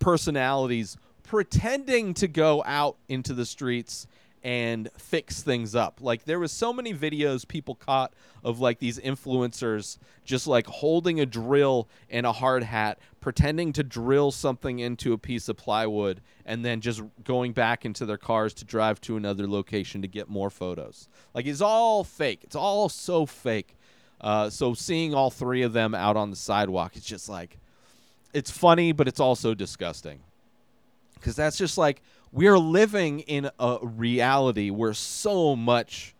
personalities 0.00 0.96
pretending 1.22 2.14
to 2.14 2.28
go 2.28 2.62
out 2.66 2.96
into 3.08 3.32
the 3.32 3.46
streets 3.46 4.06
and 4.44 4.90
fix 4.98 5.42
things 5.42 5.74
up. 5.74 6.00
Like 6.02 6.24
there 6.24 6.38
was 6.38 6.52
so 6.52 6.70
many 6.70 6.92
videos 6.92 7.48
people 7.48 7.74
caught 7.74 8.12
of 8.44 8.60
like 8.60 8.78
these 8.78 8.98
influencers 8.98 9.96
just 10.22 10.46
like 10.46 10.66
holding 10.66 11.18
a 11.18 11.24
drill 11.24 11.88
and 12.10 12.26
a 12.26 12.32
hard 12.32 12.62
hat, 12.62 12.98
pretending 13.20 13.72
to 13.72 13.82
drill 13.82 14.30
something 14.30 14.80
into 14.80 15.14
a 15.14 15.18
piece 15.18 15.48
of 15.48 15.56
plywood 15.56 16.20
and 16.44 16.62
then 16.62 16.82
just 16.82 17.02
going 17.24 17.52
back 17.52 17.86
into 17.86 18.04
their 18.04 18.18
cars 18.18 18.52
to 18.54 18.66
drive 18.66 19.00
to 19.00 19.16
another 19.16 19.48
location 19.48 20.02
to 20.02 20.08
get 20.08 20.28
more 20.28 20.50
photos. 20.50 21.08
Like 21.32 21.46
it's 21.46 21.62
all 21.62 22.04
fake. 22.04 22.40
It's 22.42 22.56
all 22.56 22.90
so 22.90 23.24
fake. 23.24 23.76
Uh, 24.24 24.48
so 24.48 24.72
seeing 24.72 25.12
all 25.12 25.30
three 25.30 25.60
of 25.60 25.74
them 25.74 25.94
out 25.94 26.16
on 26.16 26.30
the 26.30 26.36
sidewalk, 26.36 26.96
it's 26.96 27.04
just 27.04 27.28
like, 27.28 27.58
it's 28.32 28.50
funny, 28.50 28.90
but 28.90 29.06
it's 29.06 29.20
also 29.20 29.52
disgusting. 29.52 30.18
Because 31.12 31.36
that's 31.36 31.58
just 31.58 31.76
like 31.76 32.00
we're 32.32 32.58
living 32.58 33.20
in 33.20 33.50
a 33.58 33.78
reality 33.82 34.70
where 34.70 34.94
so 34.94 35.54
much 35.54 36.14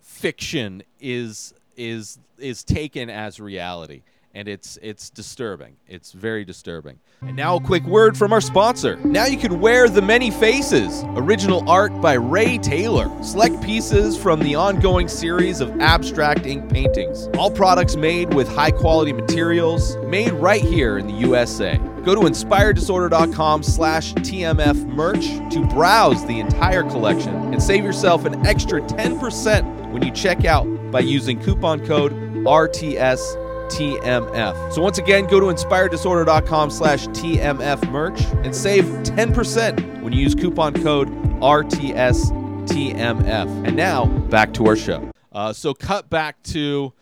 fiction 0.00 0.84
is 1.00 1.52
is 1.76 2.20
is 2.38 2.62
taken 2.62 3.10
as 3.10 3.40
reality 3.40 4.02
and 4.34 4.48
it's 4.48 4.78
it's 4.82 5.10
disturbing. 5.10 5.76
It's 5.86 6.12
very 6.12 6.44
disturbing. 6.44 6.98
And 7.22 7.36
now 7.36 7.56
a 7.56 7.60
quick 7.60 7.84
word 7.84 8.16
from 8.16 8.32
our 8.32 8.40
sponsor. 8.40 8.96
Now 8.96 9.26
you 9.26 9.38
can 9.38 9.60
wear 9.60 9.88
the 9.88 10.02
many 10.02 10.30
faces. 10.30 11.04
Original 11.14 11.68
art 11.70 11.98
by 12.00 12.14
Ray 12.14 12.58
Taylor. 12.58 13.10
Select 13.22 13.62
pieces 13.62 14.18
from 14.18 14.40
the 14.40 14.54
ongoing 14.56 15.08
series 15.08 15.60
of 15.60 15.80
abstract 15.80 16.46
ink 16.46 16.70
paintings. 16.70 17.28
All 17.38 17.50
products 17.50 17.96
made 17.96 18.34
with 18.34 18.48
high 18.48 18.72
quality 18.72 19.12
materials, 19.12 19.96
made 20.06 20.32
right 20.32 20.62
here 20.62 20.98
in 20.98 21.06
the 21.06 21.14
USA. 21.14 21.78
Go 22.04 22.14
to 22.14 22.22
inspireddisorder.com 22.22 23.62
slash 23.62 24.12
TMF 24.14 24.84
merch 24.86 25.26
to 25.54 25.66
browse 25.68 26.26
the 26.26 26.38
entire 26.38 26.82
collection 26.82 27.34
and 27.34 27.62
save 27.62 27.82
yourself 27.82 28.26
an 28.26 28.46
extra 28.46 28.82
10% 28.82 29.90
when 29.90 30.04
you 30.04 30.10
check 30.10 30.44
out 30.44 30.66
by 30.90 31.00
using 31.00 31.40
coupon 31.42 31.84
code 31.86 32.12
RTS 32.44 33.43
TMF. 33.74 34.72
So 34.72 34.80
once 34.80 34.98
again, 34.98 35.26
go 35.26 35.40
to 35.40 35.46
inspireddisorder.com 35.46 36.70
slash 36.70 37.06
TMF 37.08 37.90
merch 37.90 38.20
and 38.44 38.54
save 38.54 38.84
10% 38.84 40.02
when 40.02 40.12
you 40.12 40.20
use 40.20 40.34
coupon 40.34 40.74
code 40.82 41.08
RTS 41.40 42.30
TMF. 42.68 43.66
And 43.66 43.76
now 43.76 44.06
back 44.06 44.52
to 44.54 44.66
our 44.66 44.76
show. 44.76 45.10
Uh, 45.32 45.52
so 45.52 45.74
cut 45.74 46.08
back 46.08 46.40
to 46.44 46.92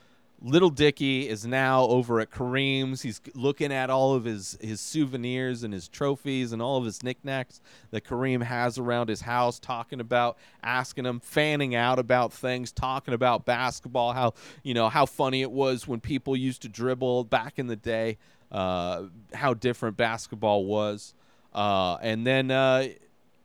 Little 0.45 0.71
Dicky 0.71 1.29
is 1.29 1.47
now 1.47 1.83
over 1.83 2.19
at 2.19 2.31
Kareem's. 2.31 3.03
He's 3.03 3.21
looking 3.35 3.73
at 3.73 3.91
all 3.91 4.15
of 4.15 4.25
his, 4.25 4.59
his 4.61 4.81
souvenirs 4.81 5.63
and 5.63 5.73
his 5.73 5.87
trophies 5.87 6.51
and 6.51 6.61
all 6.61 6.79
of 6.79 6.85
his 6.85 7.05
knickknacks 7.05 7.61
that 7.93 8.03
Kareem 8.03 8.43
has 8.43 8.77
around 8.77 9.09
his 9.09 9.21
house, 9.21 9.61
talking 9.61 10.01
about, 10.01 10.37
asking 10.65 11.07
him, 11.07 11.21
fanning 11.21 11.77
out 11.77 12.01
about 12.01 12.33
things, 12.33 12.73
talking 12.73 13.15
about 13.15 13.45
basketball, 13.45 14.13
how 14.13 14.35
you 14.65 14.75
know 14.75 14.89
how 14.89 15.07
funny 15.07 15.43
it 15.43 15.53
was 15.53 15.87
when 15.87 16.01
people 16.01 16.37
used 16.37 16.63
to 16.63 16.69
dribble 16.69 17.25
back 17.25 17.61
in 17.61 17.69
the 17.69 17.77
day, 17.77 18.19
uh, 18.51 19.05
how 19.35 19.55
different 19.55 19.97
basketball 19.97 20.65
was, 20.65 21.15
uh, 21.55 21.99
and 22.03 22.27
then 22.27 22.51
uh, 22.51 22.89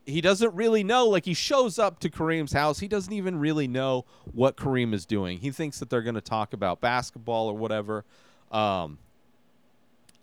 he 0.07 0.21
doesn't 0.21 0.55
really 0.55 0.83
know. 0.83 1.07
Like 1.07 1.25
he 1.25 1.33
shows 1.33 1.77
up 1.77 1.99
to 1.99 2.09
Kareem's 2.09 2.53
house, 2.53 2.79
he 2.79 2.87
doesn't 2.87 3.11
even 3.11 3.37
really 3.37 3.67
know 3.67 4.05
what 4.31 4.55
Kareem 4.55 4.93
is 4.93 5.05
doing. 5.05 5.39
He 5.39 5.51
thinks 5.51 5.79
that 5.79 5.89
they're 5.89 6.01
going 6.01 6.15
to 6.15 6.21
talk 6.21 6.53
about 6.53 6.79
basketball 6.79 7.47
or 7.47 7.53
whatever. 7.53 8.05
Um, 8.51 8.99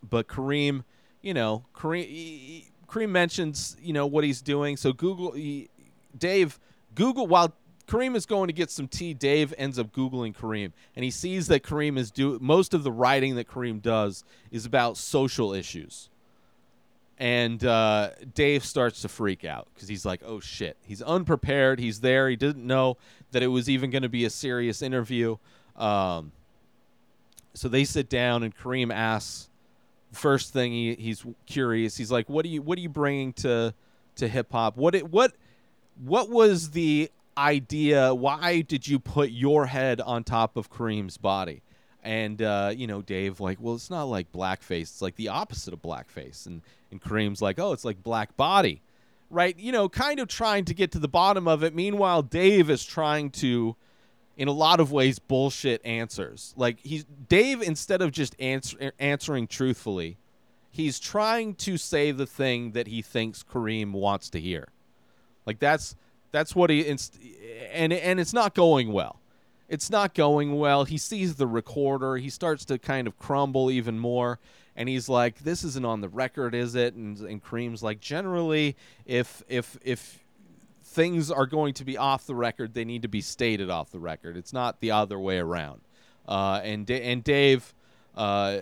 but 0.03 0.27
Kareem, 0.27 0.85
you 1.21 1.35
know, 1.35 1.67
Kareem, 1.75 2.07
he- 2.07 2.71
Kareem 2.89 3.11
mentions, 3.11 3.77
you 3.81 3.93
know, 3.93 4.07
what 4.07 4.25
he's 4.25 4.41
doing. 4.41 4.77
So 4.77 4.93
Google, 4.93 5.33
he, 5.33 5.69
Dave, 6.17 6.59
Google 6.95 7.27
while 7.27 7.53
Kareem 7.87 8.17
is 8.17 8.25
going 8.25 8.47
to 8.47 8.53
get 8.55 8.71
some 8.71 8.89
tea. 8.89 9.13
Dave 9.13 9.53
ends 9.59 9.79
up 9.79 9.93
googling 9.93 10.35
Kareem, 10.35 10.73
and 10.97 11.05
he 11.05 11.11
sees 11.11 11.49
that 11.49 11.63
Kareem 11.63 11.99
is 11.99 12.11
do 12.11 12.39
most 12.41 12.73
of 12.73 12.83
the 12.83 12.93
writing 12.93 13.35
that 13.37 13.49
Kareem 13.49 13.83
does 13.83 14.25
is 14.51 14.65
about 14.65 14.97
social 14.97 15.53
issues 15.53 16.09
and 17.19 17.65
uh, 17.65 18.11
Dave 18.35 18.65
starts 18.65 19.03
to 19.03 19.09
freak 19.09 19.45
out 19.45 19.69
because 19.75 19.89
he's 19.89 20.05
like, 20.05 20.23
"Oh 20.25 20.41
shit!" 20.41 20.77
He's 20.83 21.03
unprepared. 21.03 21.79
He's 21.79 22.01
there. 22.01 22.29
He 22.29 22.37
didn't 22.37 22.67
know 22.67 22.97
that 23.31 23.43
it 23.43 23.49
was 23.49 23.69
even 23.69 23.91
going 23.91 24.03
to 24.03 24.09
be 24.09 24.25
a 24.25 24.31
serious 24.31 24.83
interview. 24.83 25.37
Um, 25.77 26.33
so 27.55 27.69
they 27.69 27.85
sit 27.85 28.09
down, 28.09 28.43
and 28.43 28.57
Kareem 28.57 28.93
asks. 28.93 29.49
First 30.13 30.53
thing 30.53 30.71
he, 30.71 30.95
he's 30.95 31.27
curious. 31.45 31.97
He's 31.97 32.13
like, 32.13 32.29
"What 32.29 32.45
are 32.45 32.49
you? 32.49 32.63
What 32.63 32.79
are 32.79 32.81
you 32.81 32.89
bringing 32.89 33.33
to 33.35 33.75
to 34.17 34.29
hip 34.29 34.53
hop? 34.53 34.77
What 34.77 34.95
it, 34.95 35.11
what 35.11 35.33
what 36.05 36.31
was 36.31 36.71
the 36.71 37.11
idea? 37.37 38.15
Why 38.15 38.61
did 38.61 38.87
you 38.87 39.01
put 39.01 39.31
your 39.31 39.67
head 39.67 40.01
on 40.01 40.23
top 40.23 40.57
of 40.57 40.71
Kareem's 40.71 41.17
body?" 41.17 41.63
And 42.05 42.43
uh, 42.43 42.73
you 42.77 42.87
know, 42.87 43.01
Dave 43.03 43.41
like, 43.41 43.59
well, 43.61 43.75
it's 43.75 43.91
not 43.91 44.05
like 44.05 44.31
blackface. 44.31 44.83
It's 44.83 45.03
like 45.03 45.17
the 45.17 45.29
opposite 45.29 45.73
of 45.73 45.81
blackface. 45.81 46.47
And 46.47 46.61
and 46.91 47.03
Kareem's 47.03 47.43
like, 47.43 47.59
oh, 47.59 47.73
it's 47.73 47.85
like 47.85 48.03
black 48.03 48.37
body, 48.37 48.83
right? 49.31 49.59
You 49.59 49.73
know, 49.73 49.89
kind 49.89 50.21
of 50.21 50.29
trying 50.29 50.65
to 50.67 50.75
get 50.75 50.93
to 50.93 50.99
the 50.99 51.09
bottom 51.09 51.49
of 51.49 51.65
it. 51.65 51.75
Meanwhile, 51.75 52.23
Dave 52.23 52.71
is 52.71 52.85
trying 52.85 53.31
to, 53.31 53.75
in 54.37 54.47
a 54.47 54.53
lot 54.53 54.81
of 54.81 54.93
ways, 54.93 55.19
bullshit 55.19 55.85
answers. 55.85 56.55
Like 56.57 56.79
he's 56.81 57.05
Dave 57.29 57.63
instead 57.63 58.03
of 58.03 58.13
just 58.13 58.39
answer, 58.39 58.93
answering 58.99 59.47
truthfully, 59.47 60.19
he's 60.71 61.01
trying 61.01 61.55
to 61.55 61.79
say 61.79 62.11
the 62.11 62.27
thing 62.27 62.73
that 62.73 62.87
he 62.87 63.01
thinks 63.01 63.43
Kareem 63.43 63.93
wants 63.93 64.29
to 64.31 64.41
hear. 64.41 64.69
Like 65.47 65.59
that's 65.59 65.97
that's 66.33 66.55
what 66.55 66.69
he 66.69 66.87
and 66.87 67.93
and 67.93 68.21
it's 68.21 68.33
not 68.33 68.55
going 68.55 68.93
well 68.93 69.21
it's 69.75 69.91
not 69.91 70.15
going 70.15 70.57
well. 70.57 70.85
He 70.85 70.99
sees 70.99 71.35
the 71.35 71.49
recorder. 71.49 72.17
He 72.17 72.31
starts 72.31 72.65
to 72.67 72.79
kind 72.79 73.09
of 73.09 73.19
crumble 73.19 73.73
even 73.73 73.99
more. 73.99 74.39
And 74.77 74.89
he's 74.89 75.09
like, 75.09 75.41
"This 75.41 75.65
isn't 75.65 75.85
on 75.85 76.01
the 76.01 76.09
record, 76.09 76.55
is 76.55 76.77
it?" 76.77 76.95
And 76.95 77.19
and 77.19 77.43
Kareem's 77.43 77.83
like, 77.83 78.01
"Generally, 78.01 78.77
if 79.05 79.43
if 79.49 79.77
if 79.83 80.21
things 80.85 81.29
are 81.31 81.47
going 81.47 81.75
to 81.75 81.85
be 81.85 81.97
off 81.97 82.25
the 82.25 82.37
record, 82.37 82.75
they 82.75 82.85
need 82.85 83.03
to 83.03 83.09
be 83.09 83.21
stated 83.21 83.69
off 83.69 83.91
the 83.91 83.99
record. 83.99 84.37
It's 84.37 84.53
not 84.53 84.81
the 84.81 84.93
other 84.93 85.19
way 85.19 85.39
around." 85.39 85.81
Uh, 86.27 86.61
and 86.63 86.89
and 86.89 87.25
Dave, 87.25 87.75
uh, 88.17 88.61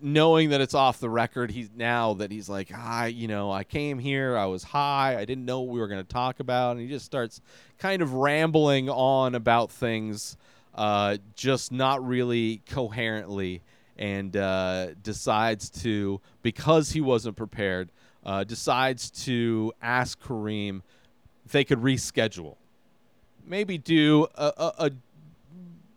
knowing 0.00 0.50
that 0.50 0.60
it's 0.60 0.74
off 0.74 1.00
the 1.00 1.10
record, 1.10 1.50
he's 1.50 1.70
now 1.74 2.14
that 2.14 2.30
he's 2.30 2.48
like, 2.48 2.72
I, 2.72 3.06
you 3.06 3.28
know, 3.28 3.50
I 3.50 3.64
came 3.64 3.98
here, 3.98 4.36
I 4.36 4.46
was 4.46 4.62
high, 4.62 5.16
I 5.18 5.24
didn't 5.24 5.44
know 5.44 5.60
what 5.60 5.72
we 5.72 5.80
were 5.80 5.88
going 5.88 6.04
to 6.04 6.08
talk 6.08 6.40
about, 6.40 6.72
and 6.72 6.80
he 6.80 6.88
just 6.88 7.04
starts 7.04 7.40
kind 7.78 8.02
of 8.02 8.14
rambling 8.14 8.88
on 8.88 9.34
about 9.34 9.70
things, 9.70 10.36
uh, 10.74 11.16
just 11.34 11.72
not 11.72 12.06
really 12.06 12.62
coherently, 12.68 13.62
and 13.96 14.36
uh, 14.36 14.88
decides 15.02 15.70
to, 15.70 16.20
because 16.42 16.90
he 16.90 17.00
wasn't 17.00 17.36
prepared, 17.36 17.90
uh, 18.24 18.44
decides 18.44 19.10
to 19.10 19.72
ask 19.82 20.20
Kareem 20.20 20.82
if 21.44 21.52
they 21.52 21.64
could 21.64 21.80
reschedule, 21.80 22.56
maybe 23.44 23.78
do 23.78 24.26
a, 24.34 24.52
a, 24.56 24.72
a 24.86 24.90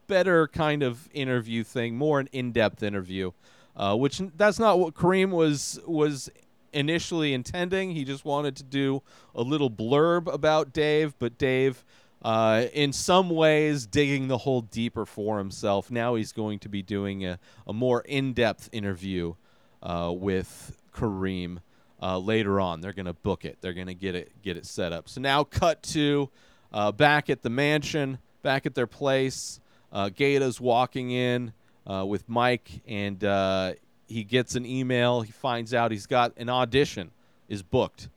better 0.07 0.47
kind 0.47 0.81
of 0.81 1.09
interview 1.13 1.63
thing, 1.63 1.95
more 1.95 2.19
an 2.19 2.27
in-depth 2.31 2.81
interview 2.81 3.31
uh, 3.75 3.95
which 3.95 4.21
that's 4.35 4.59
not 4.59 4.79
what 4.79 4.93
Kareem 4.93 5.31
was 5.31 5.79
was 5.85 6.29
initially 6.73 7.33
intending. 7.33 7.91
He 7.91 8.03
just 8.05 8.25
wanted 8.25 8.55
to 8.57 8.63
do 8.63 9.01
a 9.35 9.41
little 9.41 9.69
blurb 9.69 10.31
about 10.31 10.73
Dave, 10.73 11.13
but 11.19 11.37
Dave, 11.37 11.83
uh, 12.21 12.65
in 12.73 12.93
some 12.93 13.29
ways, 13.29 13.85
digging 13.85 14.27
the 14.27 14.37
hole 14.37 14.61
deeper 14.61 15.05
for 15.05 15.37
himself. 15.37 15.91
Now 15.91 16.15
he's 16.15 16.31
going 16.31 16.59
to 16.59 16.69
be 16.69 16.81
doing 16.81 17.25
a, 17.25 17.39
a 17.67 17.73
more 17.73 18.01
in-depth 18.01 18.69
interview 18.71 19.35
uh, 19.83 20.13
with 20.15 20.77
Kareem 20.93 21.59
uh, 22.01 22.17
later 22.19 22.59
on. 22.59 22.81
They're 22.81 22.93
going 22.93 23.05
to 23.05 23.13
book 23.13 23.45
it. 23.45 23.57
They're 23.61 23.73
going 23.73 23.87
to 23.87 23.93
get 23.93 24.15
it 24.15 24.31
get 24.41 24.57
it 24.57 24.65
set 24.65 24.93
up. 24.93 25.09
So 25.09 25.21
now, 25.21 25.43
cut 25.43 25.83
to 25.83 26.29
uh, 26.71 26.91
back 26.91 27.29
at 27.29 27.43
the 27.43 27.49
mansion. 27.49 28.19
back 28.41 28.65
at 28.65 28.75
their 28.75 28.87
place. 28.87 29.59
Uh, 29.91 30.09
Gata's 30.09 30.59
walking 30.61 31.11
in 31.11 31.53
uh, 31.85 32.05
with 32.05 32.27
Mike, 32.29 32.81
and 32.87 33.23
uh, 33.23 33.73
he 34.07 34.23
gets 34.23 34.55
an 34.55 34.65
email. 34.65 35.21
He 35.21 35.31
finds 35.31 35.73
out 35.73 35.91
he's 35.91 36.05
got 36.05 36.33
an 36.37 36.49
audition 36.49 37.11
is 37.47 37.63
booked. 37.63 38.09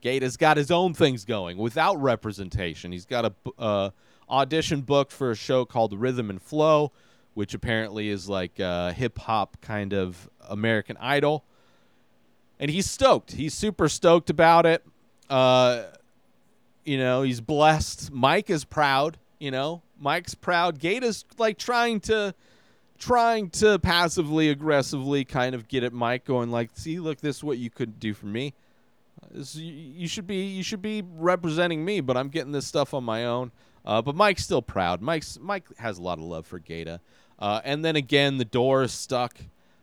Gata's 0.00 0.36
got 0.36 0.56
his 0.56 0.70
own 0.70 0.94
things 0.94 1.24
going 1.24 1.58
without 1.58 2.00
representation. 2.00 2.92
He's 2.92 3.04
got 3.04 3.26
a 3.26 3.32
uh, 3.58 3.90
audition 4.28 4.80
booked 4.80 5.12
for 5.12 5.30
a 5.30 5.36
show 5.36 5.64
called 5.64 5.92
Rhythm 5.92 6.30
and 6.30 6.40
Flow, 6.40 6.90
which 7.34 7.54
apparently 7.54 8.08
is 8.08 8.28
like 8.28 8.56
hip 8.56 9.18
hop 9.18 9.60
kind 9.60 9.92
of 9.92 10.28
American 10.48 10.96
Idol. 10.98 11.44
And 12.58 12.70
he's 12.70 12.90
stoked. 12.90 13.32
He's 13.32 13.54
super 13.54 13.88
stoked 13.88 14.28
about 14.28 14.66
it. 14.66 14.84
Uh, 15.30 15.84
you 16.84 16.98
know, 16.98 17.22
he's 17.22 17.40
blessed. 17.40 18.10
Mike 18.10 18.50
is 18.50 18.64
proud. 18.64 19.16
You 19.38 19.50
know, 19.50 19.82
Mike's 19.98 20.34
proud. 20.34 20.78
Gata's 20.78 21.24
like 21.38 21.56
trying 21.56 22.00
to, 22.00 22.34
trying 23.00 23.50
to 23.50 23.80
passively 23.80 24.50
aggressively 24.50 25.24
kind 25.24 25.54
of 25.54 25.66
get 25.66 25.82
at 25.82 25.92
Mike, 25.92 26.24
going 26.24 26.50
like, 26.50 26.70
"See, 26.74 27.00
look, 27.00 27.20
this 27.20 27.38
is 27.38 27.44
what 27.44 27.58
you 27.58 27.70
could 27.70 27.98
do 27.98 28.14
for 28.14 28.26
me. 28.26 28.54
You, 29.34 30.08
should 30.08 30.26
be, 30.26 30.46
you 30.46 30.62
should 30.62 30.82
be 30.82 31.02
representing 31.16 31.84
me, 31.84 32.00
but 32.00 32.16
I'm 32.16 32.28
getting 32.28 32.52
this 32.52 32.66
stuff 32.66 32.94
on 32.94 33.02
my 33.02 33.26
own." 33.26 33.50
Uh, 33.84 34.02
but 34.02 34.14
Mike's 34.14 34.44
still 34.44 34.62
proud. 34.62 35.00
Mike's 35.00 35.38
Mike 35.40 35.64
has 35.78 35.98
a 35.98 36.02
lot 36.02 36.18
of 36.18 36.24
love 36.24 36.46
for 36.46 36.58
Gata. 36.58 37.00
Uh, 37.38 37.60
and 37.64 37.84
then 37.84 37.96
again, 37.96 38.36
the 38.38 38.44
door 38.44 38.82
is 38.82 38.92
stuck. 38.92 39.38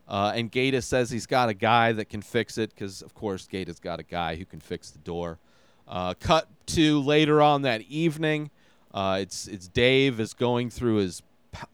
Uh, 0.08 0.32
and 0.36 0.52
Gata 0.52 0.82
says 0.82 1.10
he's 1.10 1.26
got 1.26 1.50
a 1.50 1.54
guy 1.54 1.92
that 1.92 2.06
can 2.06 2.22
fix 2.22 2.58
it 2.58 2.70
because, 2.70 3.02
of 3.02 3.14
course, 3.14 3.46
Gata's 3.48 3.80
got 3.80 4.00
a 4.00 4.04
guy 4.04 4.36
who 4.36 4.46
can 4.46 4.62
fix 4.62 4.92
the 4.92 5.00
door. 5.00 5.40
Uh, 5.88 6.14
cut 6.20 6.48
to 6.68 7.02
later 7.02 7.42
on 7.42 7.64
that 7.64 7.82
evening. 7.82 8.52
Uh, 8.94 9.20
it's 9.22 9.48
it's 9.48 9.68
Dave 9.68 10.20
is 10.20 10.34
going 10.34 10.70
through 10.70 10.96
his 10.98 11.22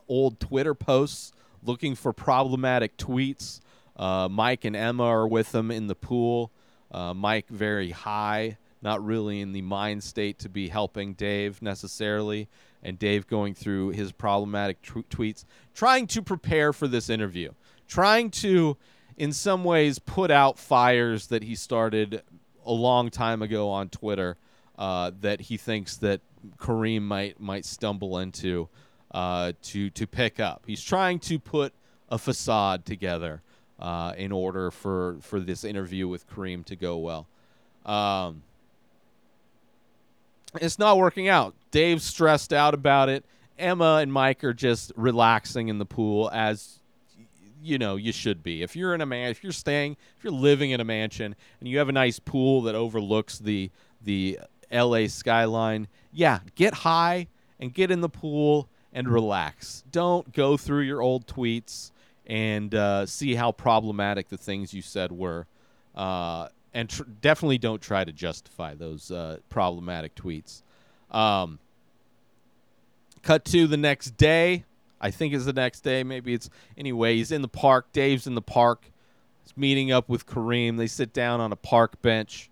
old 0.08 0.40
Twitter 0.40 0.74
posts 0.74 1.32
looking 1.62 1.96
for 1.96 2.14
problematic 2.14 2.98
tweets. 2.98 3.60
Uh, 3.96 4.28
Mike 4.30 4.66
and 4.66 4.76
Emma 4.76 5.04
are 5.04 5.28
with 5.28 5.54
him 5.54 5.72
in 5.72 5.88
the 5.88 5.96
pool. 5.96 6.52
Uh, 6.92 7.14
Mike 7.14 7.48
very 7.48 7.92
high, 7.92 8.58
not 8.82 9.04
really 9.04 9.40
in 9.40 9.52
the 9.52 9.62
mind 9.62 10.04
state 10.04 10.40
to 10.40 10.50
be 10.50 10.70
helping 10.70 11.14
Dave 11.14 11.62
necessarily, 11.62 12.48
and 12.84 13.00
Dave 13.00 13.28
going 13.28 13.54
through 13.54 13.90
his 13.90 14.12
problematic 14.12 14.82
tw- 14.82 15.10
tweets, 15.10 15.46
trying 15.74 16.06
to 16.08 16.22
prepare 16.22 16.74
for 16.74 16.88
this 16.88 17.10
interview, 17.10 17.52
trying 17.88 18.30
to, 18.30 18.78
in 19.18 19.32
some 19.32 19.64
ways, 19.64 20.00
put 20.00 20.30
out 20.30 20.60
fires 20.60 21.28
that 21.28 21.44
he 21.44 21.56
started 21.56 22.22
a 22.66 22.74
long 22.74 23.10
time 23.10 23.42
ago 23.42 23.70
on 23.70 23.90
Twitter 23.90 24.38
uh, 24.78 25.12
that 25.22 25.42
he 25.42 25.58
thinks 25.58 25.98
that 25.98 26.22
Kareem 26.58 27.04
might 27.04 27.40
might 27.40 27.66
stumble 27.66 28.18
into 28.18 28.68
uh, 29.14 29.54
to 29.64 29.90
to 29.92 30.08
pick 30.08 30.40
up. 30.40 30.64
He's 30.66 30.84
trying 30.84 31.20
to 31.20 31.40
put 31.40 31.74
a 32.10 32.18
facade 32.18 32.86
together 32.86 33.42
uh, 33.80 34.14
in 34.18 34.32
order 34.32 34.72
for 34.72 35.18
for 35.22 35.40
this 35.40 35.64
interview 35.64 36.08
with 36.08 36.30
Kareem 36.30 36.66
to 36.66 36.76
go 36.76 36.98
well. 36.98 37.28
Um, 37.86 38.44
it's 40.62 40.80
not 40.80 40.98
working 40.98 41.28
out. 41.28 41.54
Dave's 41.72 42.04
stressed 42.04 42.54
out 42.54 42.74
about 42.74 43.10
it. 43.10 43.26
Emma 43.58 44.00
and 44.02 44.12
Mike 44.12 44.44
are 44.44 44.54
just 44.54 44.92
relaxing 44.96 45.68
in 45.68 45.78
the 45.78 45.86
pool 45.86 46.30
as 46.34 46.80
you 47.62 47.78
know 47.78 47.96
you 47.96 48.12
should 48.12 48.44
be. 48.44 48.62
If 48.62 48.76
you're 48.76 48.94
in 48.94 49.02
a 49.02 49.06
man, 49.06 49.32
if 49.32 49.44
you're 49.44 49.54
staying, 49.54 49.96
if 50.18 50.24
you're 50.24 50.34
living 50.34 50.72
in 50.72 50.80
a 50.80 50.84
mansion 50.84 51.36
and 51.60 51.70
you 51.70 51.78
have 51.78 51.90
a 51.90 51.94
nice 51.94 52.20
pool 52.20 52.64
that 52.64 52.76
overlooks 52.76 53.40
the 53.40 53.70
the 54.04 54.40
LA 54.72 55.08
skyline, 55.08 55.88
yeah, 56.12 56.40
get 56.56 56.74
high 56.74 57.28
and 57.60 57.74
get 57.74 57.92
in 57.92 58.02
the 58.02 58.10
pool 58.10 58.68
and 58.94 59.10
relax. 59.10 59.84
Don't 59.92 60.32
go 60.32 60.56
through 60.56 60.82
your 60.82 61.02
old 61.02 61.28
tweets 61.28 61.92
and 62.26 62.74
uh, 62.74 63.06
see 63.06 63.36
how 63.36 63.52
problematic 63.52 64.30
the 64.30 64.38
things 64.38 64.74
you 64.74 64.82
said 64.82 65.12
were. 65.12 65.48
Uh, 65.96 66.48
and 66.74 66.90
tr- 66.90 67.04
definitely 67.22 67.58
don't 67.58 67.82
try 67.82 68.04
to 68.04 68.12
justify 68.12 68.74
those 68.74 69.12
uh, 69.12 69.38
problematic 69.50 70.16
tweets. 70.16 70.62
Um, 71.12 71.60
cut 73.22 73.46
to 73.46 73.68
the 73.68 73.78
next 73.78 74.18
day. 74.18 74.66
I 75.02 75.12
think 75.12 75.34
it's 75.34 75.46
the 75.46 75.54
next 75.54 75.82
day. 75.82 76.04
Maybe 76.04 76.34
it's 76.34 76.50
anyway. 76.78 77.16
He's 77.16 77.32
in 77.32 77.42
the 77.42 77.48
park. 77.48 77.92
Dave's 77.92 78.26
in 78.26 78.36
the 78.36 78.42
park. 78.42 78.90
He's 79.44 79.56
meeting 79.58 79.92
up 79.92 80.08
with 80.08 80.26
Kareem. 80.26 80.78
They 80.78 80.88
sit 80.88 81.14
down 81.14 81.42
on 81.42 81.52
a 81.52 81.58
park 81.58 82.02
bench. 82.02 82.50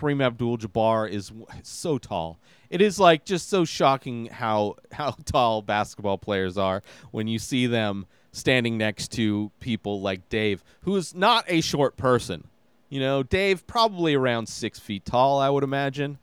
Kareem 0.00 0.24
Abdul-Jabbar 0.24 1.10
is 1.10 1.30
so 1.62 1.98
tall. 1.98 2.38
It 2.70 2.80
is 2.80 2.98
like 2.98 3.24
just 3.24 3.48
so 3.48 3.64
shocking 3.64 4.26
how 4.26 4.76
how 4.92 5.10
tall 5.24 5.62
basketball 5.62 6.18
players 6.18 6.56
are 6.56 6.82
when 7.10 7.26
you 7.26 7.38
see 7.38 7.66
them 7.66 8.06
standing 8.32 8.78
next 8.78 9.08
to 9.12 9.50
people 9.60 10.00
like 10.00 10.28
Dave, 10.28 10.62
who 10.82 10.96
is 10.96 11.14
not 11.14 11.44
a 11.48 11.60
short 11.60 11.96
person. 11.96 12.46
You 12.88 13.00
know, 13.00 13.22
Dave 13.22 13.66
probably 13.66 14.14
around 14.14 14.48
six 14.48 14.78
feet 14.78 15.04
tall, 15.04 15.38
I 15.38 15.50
would 15.50 15.64
imagine. 15.64 16.18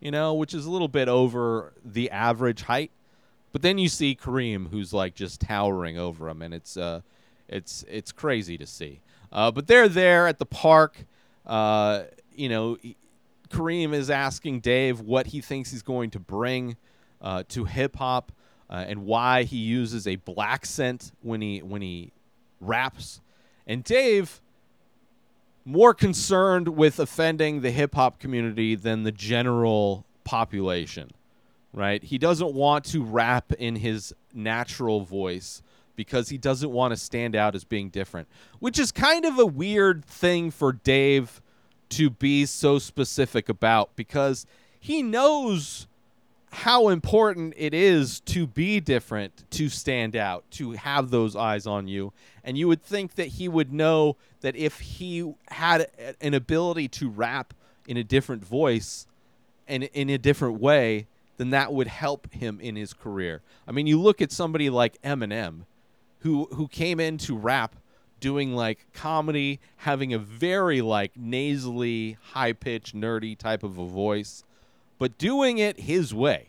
You 0.00 0.10
know, 0.10 0.34
which 0.34 0.54
is 0.54 0.64
a 0.64 0.70
little 0.70 0.88
bit 0.88 1.08
over 1.08 1.74
the 1.84 2.10
average 2.10 2.62
height. 2.62 2.90
But 3.52 3.60
then 3.60 3.76
you 3.76 3.88
see 3.88 4.16
Kareem, 4.16 4.70
who's 4.70 4.94
like 4.94 5.14
just 5.14 5.42
towering 5.42 5.98
over 5.98 6.28
him, 6.28 6.40
and 6.40 6.54
it's 6.54 6.76
uh, 6.76 7.02
it's 7.48 7.84
it's 7.88 8.10
crazy 8.10 8.56
to 8.56 8.66
see. 8.66 9.00
Uh, 9.30 9.50
but 9.50 9.66
they're 9.66 9.88
there 9.88 10.26
at 10.26 10.38
the 10.38 10.46
park. 10.46 11.04
Uh, 11.46 12.04
you 12.34 12.48
know, 12.48 12.78
Kareem 13.50 13.92
is 13.92 14.10
asking 14.10 14.60
Dave 14.60 15.00
what 15.00 15.28
he 15.28 15.40
thinks 15.40 15.70
he's 15.70 15.82
going 15.82 16.10
to 16.10 16.18
bring 16.18 16.76
uh, 17.20 17.42
to 17.48 17.64
hip 17.64 17.96
hop 17.96 18.32
uh, 18.68 18.84
and 18.86 19.04
why 19.04 19.42
he 19.42 19.58
uses 19.58 20.06
a 20.06 20.16
black 20.16 20.64
scent 20.64 21.12
when 21.22 21.40
he 21.40 21.58
when 21.60 21.82
he 21.82 22.12
raps. 22.60 23.20
And 23.66 23.84
Dave, 23.84 24.40
more 25.64 25.92
concerned 25.94 26.68
with 26.68 26.98
offending 26.98 27.60
the 27.60 27.70
hip 27.70 27.94
hop 27.94 28.18
community 28.18 28.74
than 28.74 29.02
the 29.02 29.12
general 29.12 30.06
population 30.24 31.10
right? 31.72 32.02
He 32.02 32.18
doesn't 32.18 32.52
want 32.52 32.84
to 32.86 33.02
rap 33.02 33.52
in 33.52 33.76
his 33.76 34.14
natural 34.34 35.02
voice 35.02 35.62
because 35.96 36.28
he 36.28 36.38
doesn't 36.38 36.70
want 36.70 36.92
to 36.92 36.96
stand 36.96 37.36
out 37.36 37.54
as 37.54 37.64
being 37.64 37.90
different, 37.90 38.28
which 38.58 38.78
is 38.78 38.90
kind 38.90 39.24
of 39.24 39.38
a 39.38 39.46
weird 39.46 40.04
thing 40.04 40.50
for 40.50 40.72
Dave 40.72 41.40
to 41.90 42.10
be 42.10 42.46
so 42.46 42.78
specific 42.78 43.48
about 43.48 43.94
because 43.96 44.46
he 44.78 45.02
knows 45.02 45.86
how 46.52 46.88
important 46.88 47.54
it 47.56 47.72
is 47.72 48.20
to 48.20 48.46
be 48.46 48.80
different, 48.80 49.44
to 49.50 49.68
stand 49.68 50.16
out, 50.16 50.44
to 50.50 50.72
have 50.72 51.10
those 51.10 51.36
eyes 51.36 51.66
on 51.66 51.86
you. 51.86 52.12
And 52.42 52.58
you 52.58 52.66
would 52.68 52.82
think 52.82 53.14
that 53.14 53.28
he 53.28 53.48
would 53.48 53.72
know 53.72 54.16
that 54.40 54.56
if 54.56 54.80
he 54.80 55.34
had 55.48 55.88
an 56.20 56.34
ability 56.34 56.88
to 56.88 57.08
rap 57.08 57.54
in 57.86 57.96
a 57.96 58.04
different 58.04 58.44
voice 58.44 59.06
and 59.68 59.84
in 59.84 60.10
a 60.10 60.18
different 60.18 60.60
way, 60.60 61.06
then 61.36 61.50
that 61.50 61.72
would 61.72 61.86
help 61.86 62.32
him 62.32 62.58
in 62.60 62.76
his 62.76 62.92
career. 62.92 63.42
I 63.66 63.72
mean, 63.72 63.86
you 63.86 64.00
look 64.00 64.20
at 64.20 64.32
somebody 64.32 64.68
like 64.68 65.00
Eminem, 65.02 65.62
who 66.20 66.46
who 66.52 66.68
came 66.68 67.00
in 67.00 67.16
to 67.18 67.36
rap 67.36 67.76
doing 68.20 68.54
like 68.54 68.86
comedy, 68.92 69.60
having 69.78 70.12
a 70.12 70.18
very 70.18 70.80
like 70.82 71.16
nasally, 71.16 72.16
high 72.32 72.52
pitched, 72.52 72.94
nerdy 72.94 73.36
type 73.36 73.62
of 73.62 73.78
a 73.78 73.86
voice, 73.86 74.44
but 74.98 75.18
doing 75.18 75.58
it 75.58 75.80
his 75.80 76.14
way. 76.14 76.48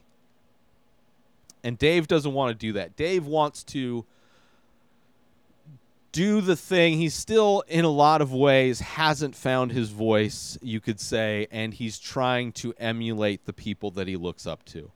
And 1.63 1.77
Dave 1.77 2.07
doesn't 2.07 2.33
want 2.33 2.51
to 2.51 2.55
do 2.55 2.73
that. 2.73 2.95
Dave 2.95 3.25
wants 3.25 3.63
to 3.65 4.05
do 6.11 6.41
the 6.41 6.55
thing. 6.55 6.97
He's 6.97 7.13
still, 7.13 7.63
in 7.67 7.85
a 7.85 7.89
lot 7.89 8.21
of 8.21 8.33
ways, 8.33 8.79
hasn't 8.79 9.35
found 9.35 9.71
his 9.71 9.89
voice, 9.89 10.57
you 10.61 10.79
could 10.79 10.99
say, 10.99 11.47
and 11.51 11.73
he's 11.73 11.99
trying 11.99 12.51
to 12.53 12.73
emulate 12.79 13.45
the 13.45 13.53
people 13.53 13.91
that 13.91 14.07
he 14.07 14.17
looks 14.17 14.45
up 14.45 14.65
to. 14.65 14.91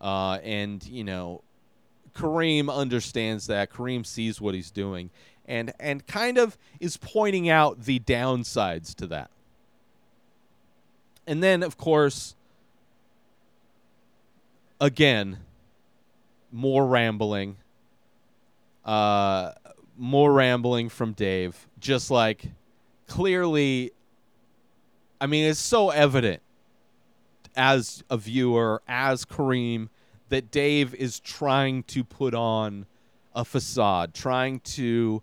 Uh, 0.00 0.38
and, 0.42 0.84
you 0.86 1.04
know, 1.04 1.42
Kareem 2.14 2.72
understands 2.72 3.46
that. 3.46 3.70
Kareem 3.70 4.04
sees 4.04 4.40
what 4.40 4.54
he's 4.54 4.70
doing 4.70 5.10
and, 5.48 5.72
and 5.80 6.06
kind 6.06 6.38
of 6.38 6.56
is 6.78 6.98
pointing 6.98 7.48
out 7.48 7.84
the 7.84 7.98
downsides 7.98 8.94
to 8.96 9.06
that. 9.08 9.30
And 11.26 11.42
then, 11.42 11.62
of 11.62 11.76
course, 11.76 12.36
again, 14.80 15.38
more 16.52 16.86
rambling. 16.86 17.56
Uh, 18.84 19.52
more 19.96 20.32
rambling 20.32 20.88
from 20.88 21.12
Dave. 21.12 21.66
Just 21.80 22.10
like 22.10 22.44
clearly, 23.06 23.92
I 25.20 25.26
mean, 25.26 25.44
it's 25.50 25.58
so 25.58 25.90
evident 25.90 26.42
as 27.56 28.04
a 28.08 28.16
viewer, 28.16 28.82
as 28.86 29.24
Kareem, 29.24 29.88
that 30.28 30.50
Dave 30.50 30.94
is 30.94 31.20
trying 31.20 31.82
to 31.84 32.04
put 32.04 32.34
on 32.34 32.86
a 33.34 33.44
facade, 33.44 34.14
trying 34.14 34.60
to 34.60 35.22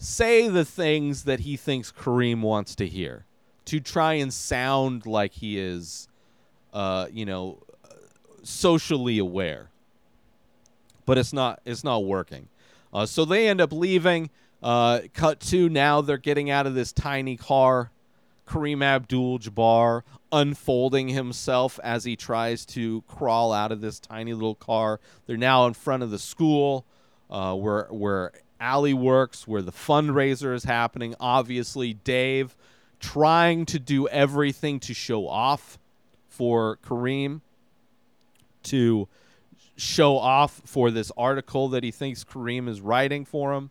say 0.00 0.48
the 0.48 0.64
things 0.64 1.24
that 1.24 1.40
he 1.40 1.56
thinks 1.56 1.92
Kareem 1.92 2.40
wants 2.40 2.74
to 2.76 2.86
hear, 2.88 3.26
to 3.66 3.78
try 3.78 4.14
and 4.14 4.32
sound 4.32 5.04
like 5.06 5.34
he 5.34 5.58
is, 5.58 6.08
uh, 6.72 7.06
you 7.12 7.26
know, 7.26 7.58
socially 8.42 9.18
aware. 9.18 9.68
but 11.10 11.18
it's 11.18 11.32
not 11.32 11.60
it's 11.64 11.82
not 11.82 12.04
working. 12.04 12.46
Uh, 12.94 13.04
so 13.04 13.24
they 13.24 13.48
end 13.48 13.60
up 13.60 13.72
leaving. 13.72 14.30
Uh, 14.62 15.00
cut 15.12 15.40
to 15.40 15.68
now 15.68 16.00
they're 16.00 16.18
getting 16.18 16.50
out 16.50 16.68
of 16.68 16.74
this 16.76 16.92
tiny 16.92 17.36
car. 17.36 17.90
Kareem 18.46 18.80
Abdul-Jabbar 18.80 20.02
unfolding 20.30 21.08
himself 21.08 21.80
as 21.82 22.04
he 22.04 22.14
tries 22.14 22.64
to 22.66 23.02
crawl 23.08 23.52
out 23.52 23.72
of 23.72 23.80
this 23.80 23.98
tiny 23.98 24.34
little 24.34 24.54
car. 24.54 25.00
They're 25.26 25.36
now 25.36 25.66
in 25.66 25.74
front 25.74 26.04
of 26.04 26.12
the 26.12 26.18
school 26.20 26.84
uh, 27.28 27.56
where 27.56 27.88
where 27.90 28.30
Allie 28.60 28.94
works, 28.94 29.48
where 29.48 29.62
the 29.62 29.72
fundraiser 29.72 30.54
is 30.54 30.64
happening. 30.64 31.14
Obviously, 31.18 31.94
Dave 31.94 32.56
trying 33.00 33.64
to 33.66 33.78
do 33.78 34.06
everything 34.08 34.78
to 34.80 34.94
show 34.94 35.26
off 35.26 35.78
for 36.28 36.78
Kareem 36.84 37.40
to 38.64 39.08
show 39.76 40.18
off 40.18 40.60
for 40.64 40.90
this 40.90 41.10
article 41.16 41.68
that 41.68 41.82
he 41.82 41.90
thinks 41.90 42.24
Kareem 42.24 42.68
is 42.68 42.80
writing 42.80 43.24
for 43.24 43.54
him. 43.54 43.70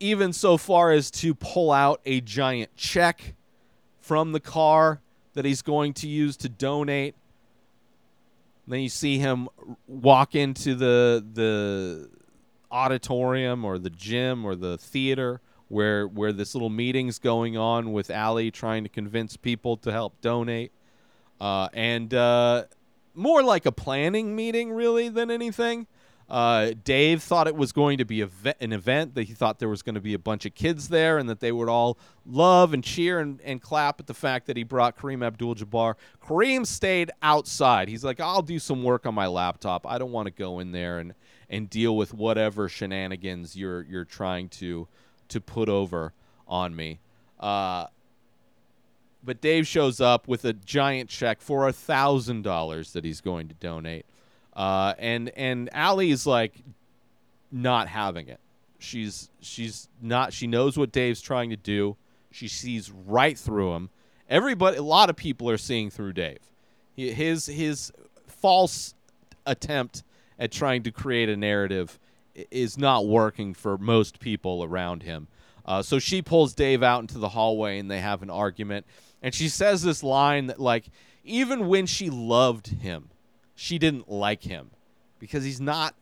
Even 0.00 0.32
so 0.32 0.56
far 0.56 0.90
as 0.90 1.10
to 1.10 1.34
pull 1.34 1.70
out 1.72 2.00
a 2.04 2.20
giant 2.20 2.74
check 2.76 3.34
from 4.00 4.32
the 4.32 4.40
car 4.40 5.00
that 5.32 5.44
he's 5.44 5.62
going 5.62 5.94
to 5.94 6.08
use 6.08 6.36
to 6.38 6.48
donate. 6.48 7.14
Then 8.66 8.80
you 8.80 8.88
see 8.88 9.18
him 9.18 9.48
walk 9.86 10.34
into 10.34 10.74
the 10.74 11.24
the 11.32 12.10
auditorium 12.74 13.64
or 13.64 13.78
the 13.78 13.88
gym 13.90 14.44
or 14.44 14.56
the 14.56 14.76
theater 14.76 15.40
where 15.68 16.06
where 16.08 16.32
this 16.32 16.54
little 16.54 16.70
meeting's 16.70 17.18
going 17.20 17.56
on 17.56 17.92
with 17.92 18.10
Allie 18.10 18.50
trying 18.50 18.82
to 18.82 18.88
convince 18.90 19.36
people 19.36 19.76
to 19.78 19.92
help 19.92 20.20
donate. 20.20 20.72
Uh, 21.40 21.68
and 21.72 22.12
uh, 22.12 22.64
more 23.14 23.42
like 23.42 23.64
a 23.64 23.72
planning 23.72 24.34
meeting, 24.34 24.72
really, 24.72 25.08
than 25.08 25.30
anything. 25.30 25.86
Uh, 26.28 26.72
Dave 26.84 27.22
thought 27.22 27.46
it 27.46 27.54
was 27.54 27.70
going 27.72 27.98
to 27.98 28.04
be 28.04 28.22
ve- 28.22 28.54
an 28.60 28.72
event 28.72 29.14
that 29.14 29.24
he 29.24 29.34
thought 29.34 29.58
there 29.58 29.68
was 29.68 29.82
going 29.82 29.94
to 29.94 30.00
be 30.00 30.14
a 30.14 30.18
bunch 30.18 30.46
of 30.46 30.54
kids 30.54 30.88
there 30.88 31.18
and 31.18 31.28
that 31.28 31.40
they 31.40 31.52
would 31.52 31.68
all 31.68 31.98
love 32.24 32.72
and 32.72 32.82
cheer 32.82 33.20
and, 33.20 33.40
and 33.42 33.60
clap 33.60 34.00
at 34.00 34.06
the 34.06 34.14
fact 34.14 34.46
that 34.46 34.56
he 34.56 34.62
brought 34.62 34.96
Kareem 34.96 35.22
Abdul-Jabbar. 35.22 35.96
Kareem 36.22 36.66
stayed 36.66 37.10
outside. 37.20 37.88
He's 37.88 38.04
like, 38.04 38.20
I'll 38.20 38.42
do 38.42 38.58
some 38.58 38.82
work 38.82 39.04
on 39.04 39.14
my 39.14 39.26
laptop. 39.26 39.86
I 39.86 39.98
don't 39.98 40.12
want 40.12 40.26
to 40.26 40.32
go 40.32 40.60
in 40.60 40.72
there 40.72 40.98
and, 40.98 41.14
and 41.54 41.70
deal 41.70 41.96
with 41.96 42.12
whatever 42.12 42.68
shenanigans 42.68 43.54
you're 43.54 43.82
you're 43.82 44.04
trying 44.04 44.48
to 44.48 44.88
to 45.28 45.40
put 45.40 45.68
over 45.68 46.12
on 46.48 46.74
me. 46.74 46.98
Uh, 47.38 47.86
but 49.22 49.40
Dave 49.40 49.64
shows 49.64 50.00
up 50.00 50.26
with 50.26 50.44
a 50.44 50.52
giant 50.52 51.08
check 51.08 51.40
for 51.40 51.68
a 51.68 51.72
thousand 51.72 52.42
dollars 52.42 52.92
that 52.92 53.04
he's 53.04 53.20
going 53.20 53.46
to 53.48 53.54
donate, 53.54 54.04
uh, 54.54 54.94
and 54.98 55.30
and 55.30 55.70
Allie's 55.72 56.26
like 56.26 56.56
not 57.52 57.86
having 57.86 58.26
it. 58.26 58.40
She's 58.80 59.30
she's 59.40 59.88
not. 60.02 60.32
She 60.32 60.48
knows 60.48 60.76
what 60.76 60.90
Dave's 60.90 61.22
trying 61.22 61.50
to 61.50 61.56
do. 61.56 61.96
She 62.32 62.48
sees 62.48 62.90
right 62.90 63.38
through 63.38 63.74
him. 63.74 63.90
Everybody, 64.28 64.78
a 64.78 64.82
lot 64.82 65.08
of 65.08 65.14
people 65.14 65.48
are 65.48 65.56
seeing 65.56 65.88
through 65.88 66.14
Dave. 66.14 66.50
His 66.96 67.46
his 67.46 67.92
false 68.26 68.96
attempt 69.46 70.02
at 70.38 70.52
trying 70.52 70.82
to 70.82 70.90
create 70.90 71.28
a 71.28 71.36
narrative 71.36 71.98
is 72.50 72.76
not 72.76 73.06
working 73.06 73.54
for 73.54 73.78
most 73.78 74.20
people 74.20 74.64
around 74.64 75.02
him. 75.02 75.28
Uh, 75.66 75.82
so 75.82 75.98
she 75.98 76.20
pulls 76.20 76.54
Dave 76.54 76.82
out 76.82 77.00
into 77.00 77.18
the 77.18 77.30
hallway 77.30 77.78
and 77.78 77.90
they 77.90 78.00
have 78.00 78.22
an 78.22 78.30
argument. 78.30 78.84
And 79.22 79.34
she 79.34 79.48
says 79.48 79.82
this 79.82 80.02
line 80.02 80.48
that, 80.48 80.60
like, 80.60 80.86
even 81.24 81.68
when 81.68 81.86
she 81.86 82.10
loved 82.10 82.66
him, 82.66 83.08
she 83.54 83.78
didn't 83.78 84.10
like 84.10 84.42
him 84.42 84.70
because 85.18 85.44
he's 85.44 85.60
not 85.60 85.94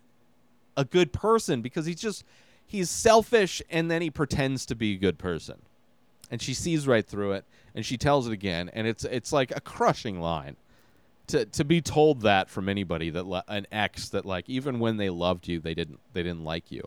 a 0.76 0.84
good 0.84 1.12
person, 1.12 1.60
because 1.60 1.86
he's 1.86 2.00
just, 2.00 2.24
he's 2.66 2.90
selfish 2.90 3.62
and 3.70 3.90
then 3.90 4.02
he 4.02 4.10
pretends 4.10 4.66
to 4.66 4.74
be 4.74 4.94
a 4.94 4.98
good 4.98 5.18
person. 5.18 5.60
And 6.30 6.40
she 6.40 6.54
sees 6.54 6.88
right 6.88 7.06
through 7.06 7.32
it 7.32 7.44
and 7.74 7.84
she 7.86 7.96
tells 7.98 8.26
it 8.26 8.32
again. 8.32 8.70
And 8.72 8.86
it's, 8.86 9.04
it's 9.04 9.32
like 9.32 9.52
a 9.54 9.60
crushing 9.60 10.20
line 10.20 10.56
to 11.28 11.44
to 11.46 11.64
be 11.64 11.80
told 11.80 12.22
that 12.22 12.50
from 12.50 12.68
anybody 12.68 13.10
that 13.10 13.26
li- 13.26 13.42
an 13.48 13.66
ex 13.72 14.08
that 14.10 14.24
like 14.24 14.48
even 14.48 14.78
when 14.80 14.96
they 14.96 15.10
loved 15.10 15.48
you 15.48 15.60
they 15.60 15.74
didn't 15.74 16.00
they 16.12 16.22
didn't 16.22 16.44
like 16.44 16.70
you. 16.70 16.82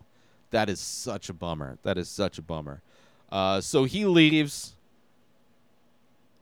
That 0.52 0.70
is 0.70 0.80
such 0.80 1.30
a 1.30 1.34
bummer. 1.34 1.78
That 1.84 1.98
is 1.98 2.08
such 2.08 2.38
a 2.38 2.42
bummer. 2.42 2.82
Uh, 3.32 3.60
so 3.62 3.84
he 3.84 4.06
leaves 4.06 4.76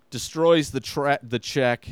destroys 0.09 0.71
the 0.71 0.79
tra- 0.79 1.19
the 1.23 1.39
check. 1.39 1.87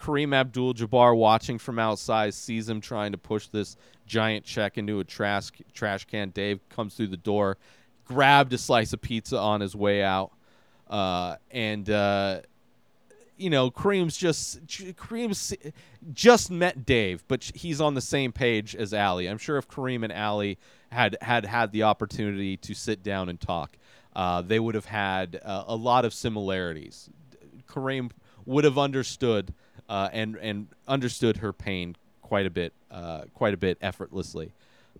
Kareem 0.00 0.34
Abdul-Jabbar 0.34 1.16
watching 1.16 1.58
from 1.58 1.78
outside 1.78 2.34
sees 2.34 2.68
him 2.68 2.80
trying 2.80 3.12
to 3.12 3.18
push 3.18 3.46
this 3.46 3.76
giant 4.04 4.44
check 4.44 4.76
into 4.76 4.98
a 4.98 5.04
trash 5.04 5.50
trash 5.72 6.04
can. 6.06 6.30
Dave 6.30 6.60
comes 6.68 6.94
through 6.94 7.06
the 7.06 7.16
door 7.16 7.56
grabbed 8.04 8.52
a 8.52 8.58
slice 8.58 8.92
of 8.92 9.00
pizza 9.00 9.38
on 9.38 9.60
his 9.60 9.74
way 9.74 10.02
out. 10.02 10.32
Uh, 10.88 11.36
and 11.50 11.88
uh, 11.88 12.40
you 13.36 13.50
know, 13.50 13.70
Kareem's 13.70 14.16
just 14.16 14.64
Kareem's 14.66 15.54
just 16.12 16.50
met 16.50 16.84
Dave, 16.84 17.24
but 17.28 17.44
he's 17.54 17.80
on 17.80 17.94
the 17.94 18.00
same 18.00 18.32
page 18.32 18.76
as 18.76 18.92
Allie. 18.94 19.26
I'm 19.26 19.38
sure 19.38 19.56
if 19.56 19.68
Kareem 19.68 20.04
and 20.04 20.12
Allie 20.12 20.58
had 20.90 21.16
had 21.20 21.46
had 21.46 21.72
the 21.72 21.82
opportunity 21.84 22.56
to 22.58 22.74
sit 22.74 23.02
down 23.02 23.28
and 23.28 23.40
talk, 23.40 23.76
uh, 24.14 24.42
they 24.42 24.60
would 24.60 24.74
have 24.74 24.86
had 24.86 25.40
uh, 25.44 25.64
a 25.66 25.76
lot 25.76 26.04
of 26.04 26.12
similarities. 26.12 27.10
Kareem 27.66 28.10
would 28.44 28.64
have 28.64 28.78
understood 28.78 29.54
uh, 29.88 30.08
and 30.12 30.36
and 30.36 30.68
understood 30.86 31.38
her 31.38 31.52
pain 31.52 31.96
quite 32.20 32.46
a 32.46 32.50
bit, 32.50 32.72
uh, 32.90 33.22
quite 33.34 33.54
a 33.54 33.58
bit 33.58 33.78
effortlessly. 33.80 34.52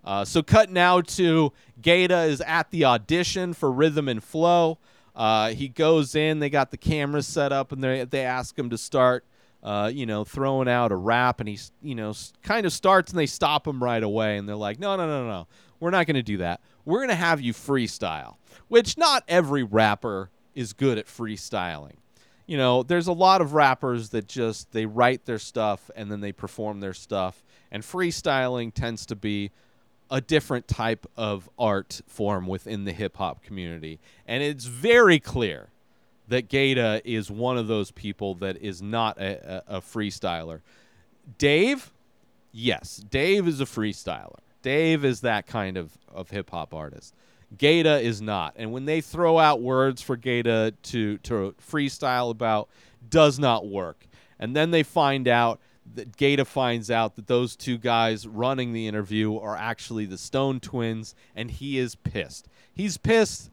Uh, 0.03 0.25
so 0.25 0.43
cut 0.43 0.69
now 0.69 1.01
to 1.01 1.53
Gata 1.81 2.23
is 2.23 2.41
at 2.41 2.69
the 2.71 2.85
audition 2.85 3.53
for 3.53 3.71
Rhythm 3.71 4.09
and 4.09 4.23
Flow. 4.23 4.77
Uh, 5.15 5.49
he 5.49 5.67
goes 5.67 6.15
in. 6.15 6.39
They 6.39 6.49
got 6.49 6.71
the 6.71 6.77
cameras 6.77 7.27
set 7.27 7.51
up, 7.51 7.71
and 7.71 7.83
they 7.83 8.03
they 8.05 8.21
ask 8.25 8.57
him 8.57 8.69
to 8.71 8.77
start, 8.77 9.25
uh, 9.61 9.91
you 9.93 10.05
know, 10.05 10.23
throwing 10.23 10.67
out 10.67 10.91
a 10.91 10.95
rap, 10.95 11.39
and 11.39 11.47
he's 11.47 11.71
you 11.81 11.95
know 11.95 12.13
kind 12.41 12.65
of 12.65 12.73
starts, 12.73 13.11
and 13.11 13.19
they 13.19 13.25
stop 13.25 13.67
him 13.67 13.83
right 13.83 14.03
away, 14.03 14.37
and 14.37 14.47
they're 14.47 14.55
like, 14.55 14.79
no, 14.79 14.95
no, 14.95 15.05
no, 15.05 15.27
no, 15.27 15.47
we're 15.79 15.91
not 15.91 16.07
going 16.07 16.15
to 16.15 16.23
do 16.23 16.37
that. 16.37 16.61
We're 16.85 16.99
going 16.99 17.09
to 17.09 17.15
have 17.15 17.41
you 17.41 17.53
freestyle, 17.53 18.37
which 18.67 18.97
not 18.97 19.23
every 19.27 19.63
rapper 19.63 20.31
is 20.55 20.73
good 20.73 20.97
at 20.97 21.07
freestyling. 21.07 21.97
You 22.45 22.57
know, 22.57 22.83
there's 22.83 23.07
a 23.07 23.13
lot 23.13 23.39
of 23.41 23.53
rappers 23.53 24.09
that 24.09 24.27
just 24.27 24.71
they 24.71 24.85
write 24.85 25.25
their 25.25 25.39
stuff 25.39 25.89
and 25.95 26.11
then 26.11 26.19
they 26.19 26.31
perform 26.31 26.79
their 26.79 26.93
stuff, 26.93 27.43
and 27.71 27.83
freestyling 27.83 28.73
tends 28.73 29.05
to 29.07 29.15
be 29.15 29.51
a 30.13 30.21
different 30.21 30.67
type 30.67 31.07
of 31.17 31.49
art 31.57 31.99
form 32.05 32.45
within 32.45 32.85
the 32.85 32.91
hip 32.93 33.17
hop 33.17 33.41
community. 33.41 33.99
And 34.27 34.43
it's 34.43 34.65
very 34.65 35.19
clear 35.19 35.69
that 36.27 36.49
Gata 36.49 37.01
is 37.03 37.31
one 37.31 37.57
of 37.57 37.65
those 37.67 37.89
people 37.89 38.35
that 38.35 38.57
is 38.57 38.79
not 38.79 39.17
a, 39.17 39.63
a, 39.67 39.77
a 39.77 39.81
freestyler. 39.81 40.61
Dave, 41.39 41.91
yes, 42.51 42.97
Dave 42.97 43.47
is 43.47 43.59
a 43.59 43.65
freestyler. 43.65 44.37
Dave 44.61 45.03
is 45.03 45.21
that 45.21 45.47
kind 45.47 45.77
of, 45.77 45.97
of 46.13 46.29
hip 46.29 46.51
hop 46.51 46.75
artist. 46.75 47.15
Gata 47.57 47.99
is 47.99 48.21
not. 48.21 48.53
And 48.55 48.71
when 48.71 48.85
they 48.85 49.01
throw 49.01 49.39
out 49.39 49.61
words 49.63 49.99
for 49.99 50.15
Gata 50.15 50.75
to, 50.83 51.17
to 51.19 51.55
freestyle 51.59 52.29
about, 52.29 52.69
does 53.09 53.39
not 53.39 53.67
work. 53.67 54.05
And 54.37 54.55
then 54.55 54.69
they 54.69 54.83
find 54.83 55.27
out 55.27 55.59
that 55.95 56.17
Gata 56.17 56.45
finds 56.45 56.89
out 56.89 57.15
that 57.15 57.27
those 57.27 57.55
two 57.55 57.77
guys 57.77 58.27
running 58.27 58.73
the 58.73 58.87
interview 58.87 59.37
are 59.37 59.55
actually 59.55 60.05
the 60.05 60.17
Stone 60.17 60.59
twins, 60.59 61.13
and 61.35 61.51
he 61.51 61.77
is 61.77 61.95
pissed. 61.95 62.47
He's 62.73 62.97
pissed 62.97 63.49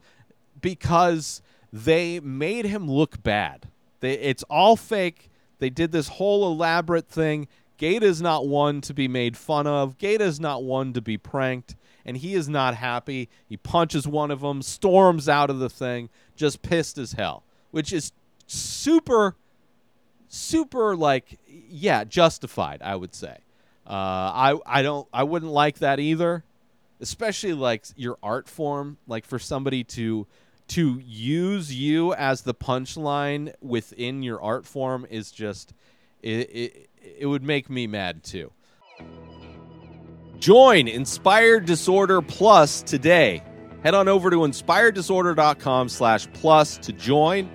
because 0.61 1.41
they 1.71 2.19
made 2.19 2.65
him 2.65 2.89
look 2.89 3.21
bad. 3.21 3.69
They, 3.99 4.13
it's 4.13 4.43
all 4.43 4.75
fake. 4.75 5.29
They 5.59 5.69
did 5.69 5.91
this 5.91 6.07
whole 6.07 6.51
elaborate 6.51 7.07
thing. 7.07 7.47
Gata 7.77 8.05
is 8.05 8.21
not 8.21 8.47
one 8.47 8.81
to 8.81 8.93
be 8.93 9.07
made 9.07 9.37
fun 9.37 9.67
of. 9.67 9.97
Gata 9.97 10.23
is 10.23 10.39
not 10.39 10.63
one 10.63 10.93
to 10.93 11.01
be 11.01 11.17
pranked, 11.17 11.75
and 12.05 12.17
he 12.17 12.35
is 12.35 12.47
not 12.47 12.75
happy. 12.75 13.29
He 13.47 13.57
punches 13.57 14.07
one 14.07 14.31
of 14.31 14.41
them, 14.41 14.61
storms 14.61 15.27
out 15.27 15.49
of 15.49 15.59
the 15.59 15.69
thing, 15.69 16.09
just 16.35 16.61
pissed 16.61 16.97
as 16.97 17.13
hell, 17.13 17.43
which 17.71 17.91
is 17.91 18.11
super 18.47 19.35
super 20.33 20.95
like 20.95 21.39
yeah 21.47 22.03
justified 22.03 22.81
i 22.81 22.95
would 22.95 23.13
say. 23.13 23.37
Uh, 23.85 23.89
i 23.91 24.59
i 24.65 24.81
don't 24.81 25.07
i 25.11 25.23
wouldn't 25.23 25.51
like 25.51 25.79
that 25.79 25.99
either 25.99 26.43
especially 27.01 27.53
like 27.53 27.83
your 27.95 28.17
art 28.23 28.47
form 28.47 28.97
like 29.07 29.25
for 29.25 29.39
somebody 29.39 29.83
to 29.83 30.25
to 30.71 31.01
use 31.03 31.73
you 31.73 32.13
as 32.13 32.43
the 32.43 32.53
punchline 32.53 33.53
within 33.61 34.23
your 34.23 34.41
art 34.41 34.65
form 34.65 35.05
is 35.09 35.31
just 35.31 35.73
it 36.21 36.49
it, 36.49 36.89
it 37.19 37.25
would 37.25 37.43
make 37.43 37.69
me 37.69 37.87
mad 37.87 38.23
too. 38.23 38.51
Join 40.39 40.87
inspired 40.87 41.65
disorder 41.65 42.21
plus 42.21 42.81
today. 42.83 43.43
Head 43.83 43.95
on 43.95 44.07
over 44.07 44.29
to 44.29 44.37
inspireddisorder.com 44.37 45.89
slash 45.89 46.27
plus 46.33 46.77
to 46.77 46.93
join 46.93 47.49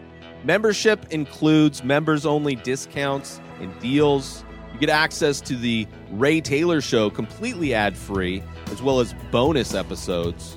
Membership 0.46 1.06
includes 1.10 1.82
members 1.82 2.24
only 2.24 2.54
discounts 2.54 3.40
and 3.58 3.76
deals. 3.80 4.44
You 4.72 4.78
get 4.78 4.90
access 4.90 5.40
to 5.40 5.56
the 5.56 5.88
Ray 6.12 6.40
Taylor 6.40 6.80
Show 6.80 7.10
completely 7.10 7.74
ad 7.74 7.96
free, 7.96 8.44
as 8.70 8.80
well 8.80 9.00
as 9.00 9.12
bonus 9.32 9.74
episodes. 9.74 10.56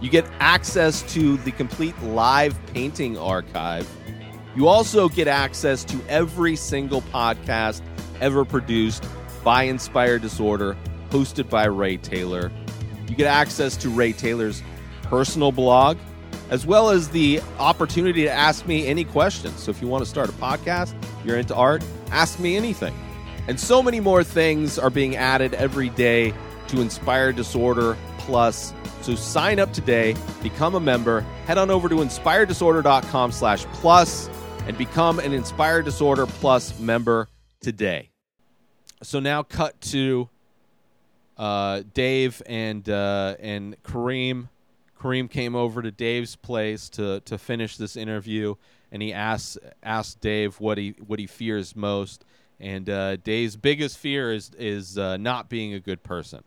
You 0.00 0.08
get 0.08 0.24
access 0.38 1.02
to 1.14 1.36
the 1.38 1.50
complete 1.50 2.00
live 2.04 2.56
painting 2.66 3.18
archive. 3.18 3.90
You 4.54 4.68
also 4.68 5.08
get 5.08 5.26
access 5.26 5.82
to 5.86 6.00
every 6.08 6.54
single 6.54 7.02
podcast 7.02 7.82
ever 8.20 8.44
produced 8.44 9.04
by 9.42 9.64
Inspired 9.64 10.22
Disorder, 10.22 10.76
hosted 11.10 11.50
by 11.50 11.64
Ray 11.64 11.96
Taylor. 11.96 12.52
You 13.08 13.16
get 13.16 13.26
access 13.26 13.76
to 13.78 13.88
Ray 13.88 14.12
Taylor's 14.12 14.62
personal 15.02 15.50
blog, 15.50 15.98
as 16.50 16.66
well 16.66 16.90
as 16.90 17.08
the 17.08 17.40
opportunity 17.58 18.22
to 18.22 18.30
ask 18.30 18.66
me 18.66 18.86
any 18.86 19.04
questions. 19.04 19.60
So 19.60 19.70
if 19.70 19.80
you 19.80 19.88
want 19.88 20.04
to 20.04 20.10
start 20.10 20.28
a 20.28 20.32
podcast, 20.32 20.94
you're 21.24 21.38
into 21.38 21.54
art, 21.54 21.84
ask 22.10 22.38
me 22.38 22.56
anything. 22.56 22.94
And 23.48 23.58
so 23.58 23.82
many 23.82 24.00
more 24.00 24.24
things 24.24 24.78
are 24.78 24.90
being 24.90 25.16
added 25.16 25.54
every 25.54 25.90
day 25.90 26.32
to 26.68 26.80
Inspire 26.80 27.32
Disorder 27.32 27.96
Plus. 28.18 28.72
So 29.02 29.14
sign 29.14 29.58
up 29.58 29.72
today, 29.72 30.16
become 30.42 30.74
a 30.74 30.80
member, 30.80 31.20
head 31.46 31.58
on 31.58 31.70
over 31.70 31.88
to 31.88 31.96
inspireddisorder.com 31.96 33.32
slash 33.32 33.64
plus 33.66 34.30
and 34.66 34.78
become 34.78 35.18
an 35.18 35.32
Inspire 35.32 35.82
Disorder 35.82 36.26
Plus 36.26 36.78
member 36.78 37.28
today. 37.60 38.10
So 39.02 39.20
now 39.20 39.42
cut 39.42 39.78
to 39.82 40.30
uh, 41.36 41.82
Dave 41.92 42.40
and 42.46 42.88
uh, 42.88 43.36
and 43.40 43.82
Kareem. 43.82 44.48
Kareem 45.04 45.28
came 45.28 45.54
over 45.54 45.82
to 45.82 45.90
Dave's 45.90 46.34
place 46.34 46.88
to 46.90 47.20
to 47.20 47.36
finish 47.36 47.76
this 47.76 47.94
interview, 47.94 48.54
and 48.90 49.02
he 49.02 49.12
asked 49.12 49.58
asked 49.82 50.22
Dave 50.22 50.58
what 50.60 50.78
he 50.78 50.94
what 51.06 51.18
he 51.18 51.26
fears 51.26 51.76
most. 51.76 52.24
And 52.58 52.88
uh, 52.88 53.16
Dave's 53.16 53.56
biggest 53.56 53.98
fear 53.98 54.32
is 54.32 54.50
is 54.58 54.96
uh, 54.96 55.18
not 55.18 55.50
being 55.50 55.74
a 55.74 55.80
good 55.80 56.02
person. 56.02 56.42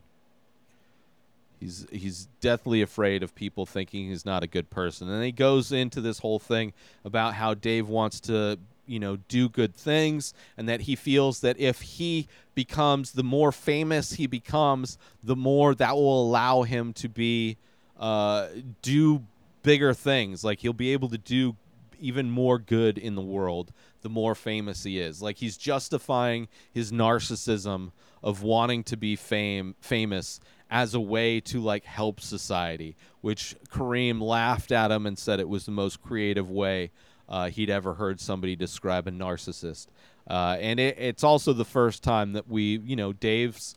He's 1.59 1.85
he's 1.91 2.29
deathly 2.41 2.81
afraid 2.81 3.21
of 3.21 3.35
people 3.35 3.67
thinking 3.67 4.09
he's 4.09 4.25
not 4.25 4.41
a 4.41 4.47
good 4.47 4.71
person, 4.71 5.07
and 5.07 5.23
he 5.23 5.31
goes 5.31 5.71
into 5.71 6.01
this 6.01 6.19
whole 6.19 6.39
thing 6.39 6.73
about 7.05 7.35
how 7.35 7.53
Dave 7.53 7.87
wants 7.87 8.19
to 8.21 8.57
you 8.87 8.99
know 8.99 9.17
do 9.27 9.49
good 9.49 9.75
things, 9.75 10.33
and 10.57 10.67
that 10.67 10.81
he 10.81 10.95
feels 10.95 11.41
that 11.41 11.59
if 11.59 11.81
he 11.81 12.27
becomes 12.55 13.11
the 13.11 13.23
more 13.23 13.51
famous 13.51 14.13
he 14.13 14.25
becomes, 14.25 14.97
the 15.21 15.35
more 15.35 15.75
that 15.75 15.95
will 15.95 16.23
allow 16.23 16.63
him 16.63 16.91
to 16.93 17.07
be 17.07 17.57
uh, 17.99 18.47
do 18.81 19.23
bigger 19.63 19.93
things. 19.93 20.43
Like 20.43 20.59
he'll 20.59 20.73
be 20.73 20.93
able 20.93 21.09
to 21.09 21.17
do 21.17 21.55
even 21.99 22.29
more 22.29 22.59
good 22.59 22.97
in 22.97 23.15
the 23.15 23.21
world 23.21 23.73
the 24.01 24.09
more 24.09 24.35
famous 24.35 24.83
he 24.83 24.99
is. 24.99 25.21
Like 25.21 25.37
he's 25.37 25.57
justifying 25.57 26.47
his 26.71 26.91
narcissism 26.91 27.91
of 28.23 28.43
wanting 28.43 28.83
to 28.85 28.97
be 28.97 29.15
fame 29.15 29.75
famous 29.81 30.39
as 30.69 30.93
a 30.93 30.99
way 30.99 31.39
to 31.39 31.61
like 31.61 31.85
help 31.85 32.19
society, 32.19 32.95
which 33.21 33.55
Kareem 33.69 34.21
laughed 34.21 34.71
at 34.71 34.91
him 34.91 35.05
and 35.05 35.17
said 35.17 35.39
it 35.39 35.49
was 35.49 35.65
the 35.65 35.71
most 35.71 36.01
creative 36.01 36.49
way 36.49 36.91
uh, 37.29 37.49
he'd 37.49 37.69
ever 37.69 37.95
heard 37.95 38.19
somebody 38.19 38.55
describe 38.55 39.07
a 39.07 39.11
narcissist. 39.11 39.87
Uh, 40.29 40.57
and 40.59 40.79
it, 40.79 40.97
it's 40.99 41.23
also 41.23 41.53
the 41.53 41.65
first 41.65 42.03
time 42.03 42.33
that 42.33 42.47
we, 42.47 42.79
you 42.79 42.95
know, 42.95 43.13
Dave's 43.13 43.75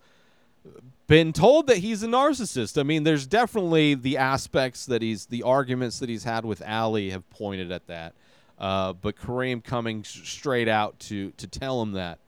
been 1.06 1.32
told 1.32 1.66
that 1.66 1.78
he's 1.78 2.02
a 2.02 2.06
narcissist. 2.06 2.78
I 2.78 2.82
mean, 2.82 3.02
there's 3.02 3.26
definitely 3.26 3.94
the 3.94 4.16
aspects 4.16 4.86
that 4.86 5.02
he's, 5.02 5.26
the 5.26 5.42
arguments 5.42 5.98
that 5.98 6.08
he's 6.08 6.24
had 6.24 6.44
with 6.44 6.62
Allie 6.62 7.10
have 7.10 7.28
pointed 7.30 7.72
at 7.72 7.86
that. 7.88 8.14
Uh, 8.60 8.92
but 8.92 9.16
Kareem 9.16 9.64
coming 9.64 10.04
straight 10.04 10.68
out 10.68 10.98
to 11.00 11.30
to 11.38 11.46
tell 11.46 11.80
him 11.80 11.92
that 11.92 12.18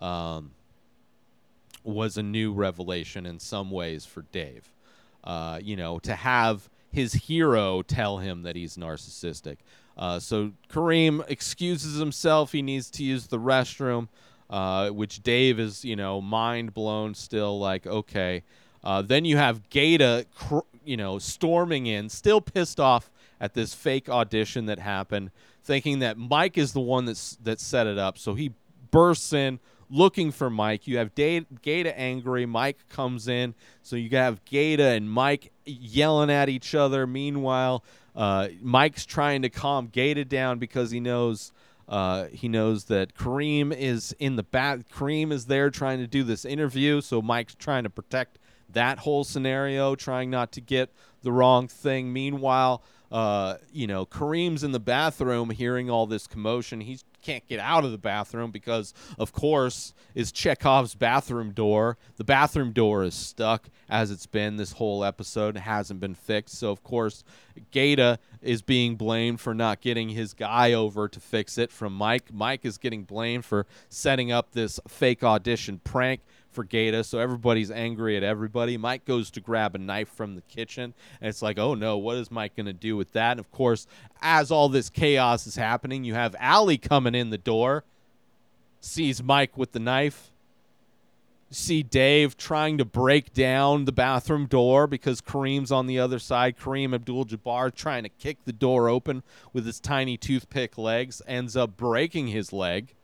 um, 0.00 0.52
was 1.82 2.16
a 2.16 2.22
new 2.22 2.52
revelation 2.52 3.26
in 3.26 3.40
some 3.40 3.72
ways 3.72 4.06
for 4.06 4.22
Dave. 4.30 4.70
Uh, 5.24 5.58
you 5.60 5.74
know, 5.74 5.98
to 5.98 6.14
have 6.14 6.70
his 6.92 7.12
hero 7.12 7.82
tell 7.82 8.18
him 8.18 8.42
that 8.42 8.54
he's 8.54 8.76
narcissistic. 8.76 9.56
Uh, 9.98 10.18
so 10.18 10.52
Kareem 10.72 11.28
excuses 11.28 11.98
himself. 11.98 12.52
He 12.52 12.62
needs 12.62 12.88
to 12.92 13.04
use 13.04 13.26
the 13.26 13.38
restroom, 13.38 14.08
uh, 14.50 14.90
which 14.90 15.22
Dave 15.22 15.58
is, 15.58 15.84
you 15.84 15.96
know, 15.96 16.20
mind 16.20 16.74
blown 16.74 17.14
still. 17.14 17.58
Like, 17.58 17.86
okay. 17.86 18.42
Uh, 18.82 19.00
then 19.00 19.24
you 19.24 19.36
have 19.36 19.70
Gata, 19.70 20.26
cr- 20.34 20.58
you 20.84 20.96
know, 20.96 21.18
storming 21.18 21.86
in, 21.86 22.08
still 22.08 22.40
pissed 22.40 22.80
off 22.80 23.10
at 23.40 23.54
this 23.54 23.72
fake 23.72 24.08
audition 24.08 24.66
that 24.66 24.78
happened, 24.78 25.30
thinking 25.62 26.00
that 26.00 26.18
Mike 26.18 26.58
is 26.58 26.72
the 26.72 26.80
one 26.80 27.04
that's 27.04 27.36
that 27.42 27.60
set 27.60 27.86
it 27.86 27.96
up. 27.96 28.18
So 28.18 28.34
he 28.34 28.52
bursts 28.90 29.32
in 29.32 29.60
looking 29.88 30.30
for 30.30 30.50
Mike. 30.50 30.86
You 30.86 30.98
have 30.98 31.14
Gata 31.14 31.98
angry. 31.98 32.46
Mike 32.46 32.88
comes 32.88 33.28
in. 33.28 33.54
So 33.82 33.96
you 33.96 34.10
have 34.16 34.44
Gata 34.44 34.84
and 34.84 35.10
Mike 35.10 35.52
yelling 35.64 36.30
at 36.30 36.48
each 36.48 36.74
other. 36.74 37.06
Meanwhile, 37.06 37.84
uh, 38.16 38.48
Mike's 38.60 39.04
trying 39.06 39.42
to 39.42 39.48
calm 39.48 39.88
Gata 39.92 40.24
down 40.24 40.58
because 40.58 40.90
he 40.90 41.00
knows. 41.00 41.52
Uh, 41.90 42.28
he 42.28 42.48
knows 42.48 42.84
that 42.84 43.14
Kareem 43.14 43.76
is 43.76 44.14
in 44.20 44.36
the 44.36 44.44
back. 44.44 44.88
Kareem 44.88 45.32
is 45.32 45.46
there 45.46 45.70
trying 45.70 45.98
to 45.98 46.06
do 46.06 46.22
this 46.22 46.44
interview, 46.44 47.00
so 47.00 47.20
Mike's 47.20 47.56
trying 47.56 47.82
to 47.82 47.90
protect 47.90 48.38
that 48.72 48.98
whole 49.00 49.24
scenario, 49.24 49.96
trying 49.96 50.30
not 50.30 50.52
to 50.52 50.60
get 50.60 50.94
the 51.22 51.32
wrong 51.32 51.66
thing. 51.66 52.12
Meanwhile, 52.12 52.84
uh, 53.10 53.56
you 53.72 53.88
know, 53.88 54.06
Kareem's 54.06 54.62
in 54.62 54.70
the 54.70 54.78
bathroom 54.78 55.50
hearing 55.50 55.90
all 55.90 56.06
this 56.06 56.28
commotion. 56.28 56.80
He 56.80 57.00
can't 57.22 57.46
get 57.48 57.58
out 57.58 57.84
of 57.84 57.90
the 57.90 57.98
bathroom 57.98 58.52
because, 58.52 58.94
of 59.18 59.32
course, 59.32 59.92
is 60.14 60.30
Chekhov's 60.30 60.94
bathroom 60.94 61.50
door. 61.50 61.98
The 62.16 62.24
bathroom 62.24 62.72
door 62.72 63.02
is 63.02 63.14
stuck 63.14 63.68
as 63.88 64.12
it's 64.12 64.26
been 64.26 64.56
this 64.56 64.72
whole 64.72 65.04
episode. 65.04 65.56
It 65.56 65.60
hasn't 65.60 65.98
been 65.98 66.14
fixed. 66.14 66.56
So, 66.56 66.70
of 66.70 66.84
course, 66.84 67.24
Gata 67.72 68.20
is 68.42 68.62
being 68.62 68.96
blamed 68.96 69.40
for 69.40 69.54
not 69.54 69.80
getting 69.80 70.10
his 70.10 70.34
guy 70.34 70.72
over 70.72 71.08
to 71.08 71.20
fix 71.20 71.58
it 71.58 71.70
from 71.70 71.92
Mike. 71.92 72.32
Mike 72.32 72.64
is 72.64 72.78
getting 72.78 73.04
blamed 73.04 73.44
for 73.44 73.66
setting 73.88 74.32
up 74.32 74.52
this 74.52 74.80
fake 74.88 75.22
audition 75.22 75.80
prank 75.84 76.20
for 76.50 76.64
Gata, 76.64 77.04
so 77.04 77.18
everybody's 77.18 77.70
angry 77.70 78.16
at 78.16 78.22
everybody. 78.22 78.76
Mike 78.76 79.04
goes 79.04 79.30
to 79.30 79.40
grab 79.40 79.74
a 79.74 79.78
knife 79.78 80.08
from 80.08 80.34
the 80.34 80.42
kitchen, 80.42 80.94
and 81.20 81.28
it's 81.28 81.42
like, 81.42 81.58
oh 81.58 81.74
no, 81.74 81.96
what 81.96 82.16
is 82.16 82.30
Mike 82.30 82.56
going 82.56 82.66
to 82.66 82.72
do 82.72 82.96
with 82.96 83.12
that? 83.12 83.32
And 83.32 83.40
of 83.40 83.50
course, 83.52 83.86
as 84.20 84.50
all 84.50 84.68
this 84.68 84.90
chaos 84.90 85.46
is 85.46 85.56
happening, 85.56 86.02
you 86.04 86.14
have 86.14 86.34
Allie 86.38 86.78
coming 86.78 87.14
in 87.14 87.30
the 87.30 87.38
door, 87.38 87.84
sees 88.80 89.22
Mike 89.22 89.56
with 89.56 89.72
the 89.72 89.78
knife. 89.78 90.29
See 91.52 91.82
Dave 91.82 92.36
trying 92.36 92.78
to 92.78 92.84
break 92.84 93.32
down 93.32 93.84
the 93.84 93.92
bathroom 93.92 94.46
door 94.46 94.86
because 94.86 95.20
Kareem's 95.20 95.72
on 95.72 95.88
the 95.88 95.98
other 95.98 96.20
side. 96.20 96.56
Kareem 96.56 96.94
Abdul 96.94 97.24
Jabbar 97.24 97.74
trying 97.74 98.04
to 98.04 98.08
kick 98.08 98.38
the 98.44 98.52
door 98.52 98.88
open 98.88 99.24
with 99.52 99.66
his 99.66 99.80
tiny 99.80 100.16
toothpick 100.16 100.78
legs, 100.78 101.20
ends 101.26 101.56
up 101.56 101.76
breaking 101.76 102.28
his 102.28 102.52
leg. 102.52 102.94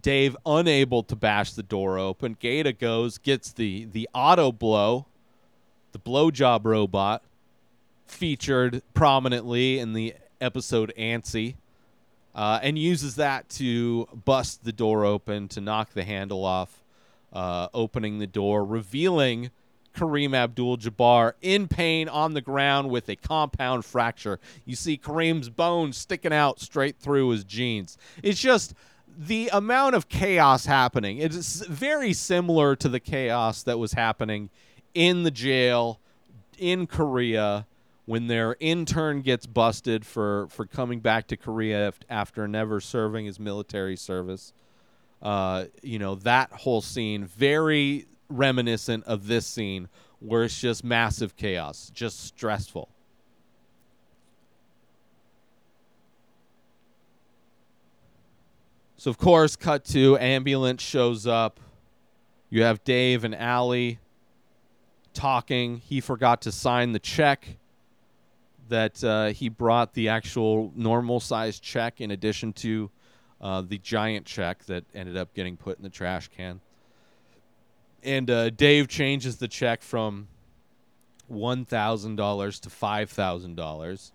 Dave 0.00 0.36
unable 0.44 1.02
to 1.02 1.16
bash 1.16 1.52
the 1.52 1.62
door 1.62 1.98
open. 1.98 2.36
Gata 2.38 2.72
goes, 2.72 3.16
gets 3.16 3.52
the 3.52 3.86
the 3.90 4.08
auto 4.14 4.52
blow, 4.52 5.06
the 5.92 5.98
blowjob 5.98 6.64
robot, 6.64 7.22
featured 8.06 8.82
prominently 8.94 9.78
in 9.78 9.94
the 9.94 10.14
episode 10.40 10.92
Antsy, 10.98 11.54
uh, 12.34 12.60
and 12.62 12.78
uses 12.78 13.16
that 13.16 13.48
to 13.50 14.08
bust 14.24 14.64
the 14.64 14.72
door 14.72 15.04
open 15.04 15.48
to 15.48 15.60
knock 15.60 15.92
the 15.92 16.04
handle 16.04 16.44
off, 16.44 16.82
uh, 17.32 17.68
opening 17.74 18.18
the 18.18 18.26
door, 18.26 18.64
revealing 18.64 19.50
Kareem 19.94 20.34
Abdul 20.34 20.78
Jabbar 20.78 21.34
in 21.42 21.68
pain 21.68 22.08
on 22.08 22.34
the 22.34 22.40
ground 22.40 22.90
with 22.90 23.08
a 23.08 23.16
compound 23.16 23.84
fracture. 23.84 24.40
You 24.64 24.74
see 24.74 24.96
Kareem's 24.96 25.50
bones 25.50 25.96
sticking 25.96 26.32
out 26.32 26.60
straight 26.60 26.98
through 26.98 27.28
his 27.30 27.44
jeans. 27.44 27.98
It's 28.22 28.40
just 28.40 28.74
the 29.06 29.50
amount 29.52 29.94
of 29.94 30.08
chaos 30.08 30.64
happening. 30.66 31.18
It 31.18 31.34
is 31.34 31.64
very 31.68 32.14
similar 32.14 32.74
to 32.76 32.88
the 32.88 33.00
chaos 33.00 33.62
that 33.64 33.78
was 33.78 33.92
happening 33.92 34.48
in 34.94 35.22
the 35.22 35.30
jail 35.30 36.00
in 36.58 36.86
Korea 36.86 37.66
when 38.04 38.26
their 38.26 38.56
intern 38.58 39.22
gets 39.22 39.46
busted 39.46 40.04
for, 40.04 40.48
for 40.48 40.66
coming 40.66 41.00
back 41.00 41.28
to 41.28 41.36
Korea 41.36 41.92
after 42.10 42.48
never 42.48 42.80
serving 42.80 43.26
his 43.26 43.38
military 43.38 43.96
service. 43.96 44.52
Uh, 45.20 45.66
you 45.82 45.98
know, 45.98 46.16
that 46.16 46.50
whole 46.50 46.80
scene, 46.80 47.24
very 47.24 48.06
reminiscent 48.28 49.04
of 49.04 49.28
this 49.28 49.46
scene 49.46 49.88
where 50.18 50.42
it's 50.44 50.60
just 50.60 50.82
massive 50.82 51.36
chaos, 51.36 51.90
just 51.94 52.24
stressful. 52.24 52.88
So 58.96 59.10
of 59.10 59.18
course, 59.18 59.56
cut 59.56 59.84
to 59.86 60.16
ambulance 60.18 60.82
shows 60.82 61.26
up. 61.26 61.58
You 62.50 62.62
have 62.62 62.84
Dave 62.84 63.24
and 63.24 63.34
Allie 63.34 63.98
talking. 65.12 65.78
He 65.78 66.00
forgot 66.00 66.42
to 66.42 66.52
sign 66.52 66.92
the 66.92 66.98
check 66.98 67.58
that 68.72 69.04
uh, 69.04 69.26
he 69.26 69.50
brought 69.50 69.92
the 69.92 70.08
actual 70.08 70.72
normal 70.74 71.20
size 71.20 71.60
check 71.60 72.00
in 72.00 72.10
addition 72.10 72.54
to 72.54 72.90
uh, 73.38 73.60
the 73.60 73.76
giant 73.76 74.24
check 74.24 74.64
that 74.64 74.84
ended 74.94 75.14
up 75.14 75.34
getting 75.34 75.58
put 75.58 75.76
in 75.76 75.82
the 75.82 75.90
trash 75.90 76.28
can. 76.34 76.58
And 78.02 78.30
uh, 78.30 78.48
Dave 78.48 78.88
changes 78.88 79.36
the 79.36 79.46
check 79.46 79.82
from 79.82 80.28
one 81.28 81.66
thousand 81.66 82.16
dollars 82.16 82.60
to 82.60 82.70
five 82.70 83.10
thousand 83.10 83.56
dollars, 83.56 84.10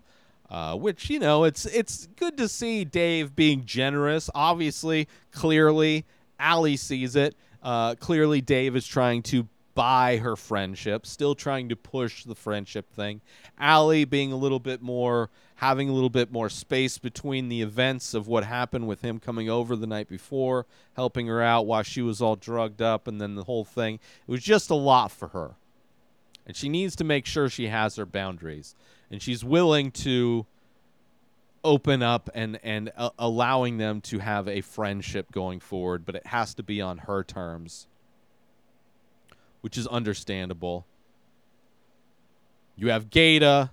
uh, 0.50 0.74
which 0.74 1.08
you 1.08 1.20
know 1.20 1.44
it's 1.44 1.64
it's 1.64 2.08
good 2.16 2.36
to 2.38 2.48
see 2.48 2.84
Dave 2.84 3.36
being 3.36 3.64
generous. 3.64 4.28
Obviously, 4.34 5.06
clearly, 5.30 6.04
Allie 6.40 6.76
sees 6.76 7.14
it. 7.14 7.36
Uh, 7.62 7.94
clearly, 7.94 8.40
Dave 8.40 8.74
is 8.74 8.86
trying 8.86 9.22
to 9.22 9.46
buy 9.78 10.16
her 10.16 10.34
friendship, 10.34 11.06
still 11.06 11.36
trying 11.36 11.68
to 11.68 11.76
push 11.76 12.24
the 12.24 12.34
friendship 12.34 12.92
thing. 12.92 13.20
Allie 13.60 14.04
being 14.04 14.32
a 14.32 14.36
little 14.36 14.58
bit 14.58 14.82
more, 14.82 15.30
having 15.54 15.88
a 15.88 15.92
little 15.92 16.10
bit 16.10 16.32
more 16.32 16.48
space 16.48 16.98
between 16.98 17.48
the 17.48 17.62
events 17.62 18.12
of 18.12 18.26
what 18.26 18.42
happened 18.42 18.88
with 18.88 19.02
him 19.02 19.20
coming 19.20 19.48
over 19.48 19.76
the 19.76 19.86
night 19.86 20.08
before, 20.08 20.66
helping 20.96 21.28
her 21.28 21.40
out 21.40 21.64
while 21.64 21.84
she 21.84 22.02
was 22.02 22.20
all 22.20 22.34
drugged 22.34 22.82
up, 22.82 23.06
and 23.06 23.20
then 23.20 23.36
the 23.36 23.44
whole 23.44 23.64
thing. 23.64 24.00
It 24.26 24.32
was 24.32 24.42
just 24.42 24.68
a 24.68 24.74
lot 24.74 25.12
for 25.12 25.28
her. 25.28 25.54
And 26.44 26.56
she 26.56 26.68
needs 26.68 26.96
to 26.96 27.04
make 27.04 27.24
sure 27.24 27.48
she 27.48 27.68
has 27.68 27.94
her 27.94 28.06
boundaries. 28.06 28.74
And 29.12 29.22
she's 29.22 29.44
willing 29.44 29.92
to 29.92 30.44
open 31.62 32.02
up 32.02 32.28
and 32.34 32.58
and 32.64 32.90
uh, 32.96 33.10
allowing 33.16 33.78
them 33.78 34.00
to 34.00 34.18
have 34.18 34.48
a 34.48 34.60
friendship 34.60 35.30
going 35.30 35.60
forward, 35.60 36.04
but 36.04 36.16
it 36.16 36.26
has 36.26 36.52
to 36.54 36.64
be 36.64 36.80
on 36.80 36.98
her 36.98 37.22
terms 37.22 37.86
which 39.60 39.76
is 39.76 39.86
understandable. 39.86 40.86
You 42.76 42.90
have 42.90 43.10
GaTa 43.10 43.70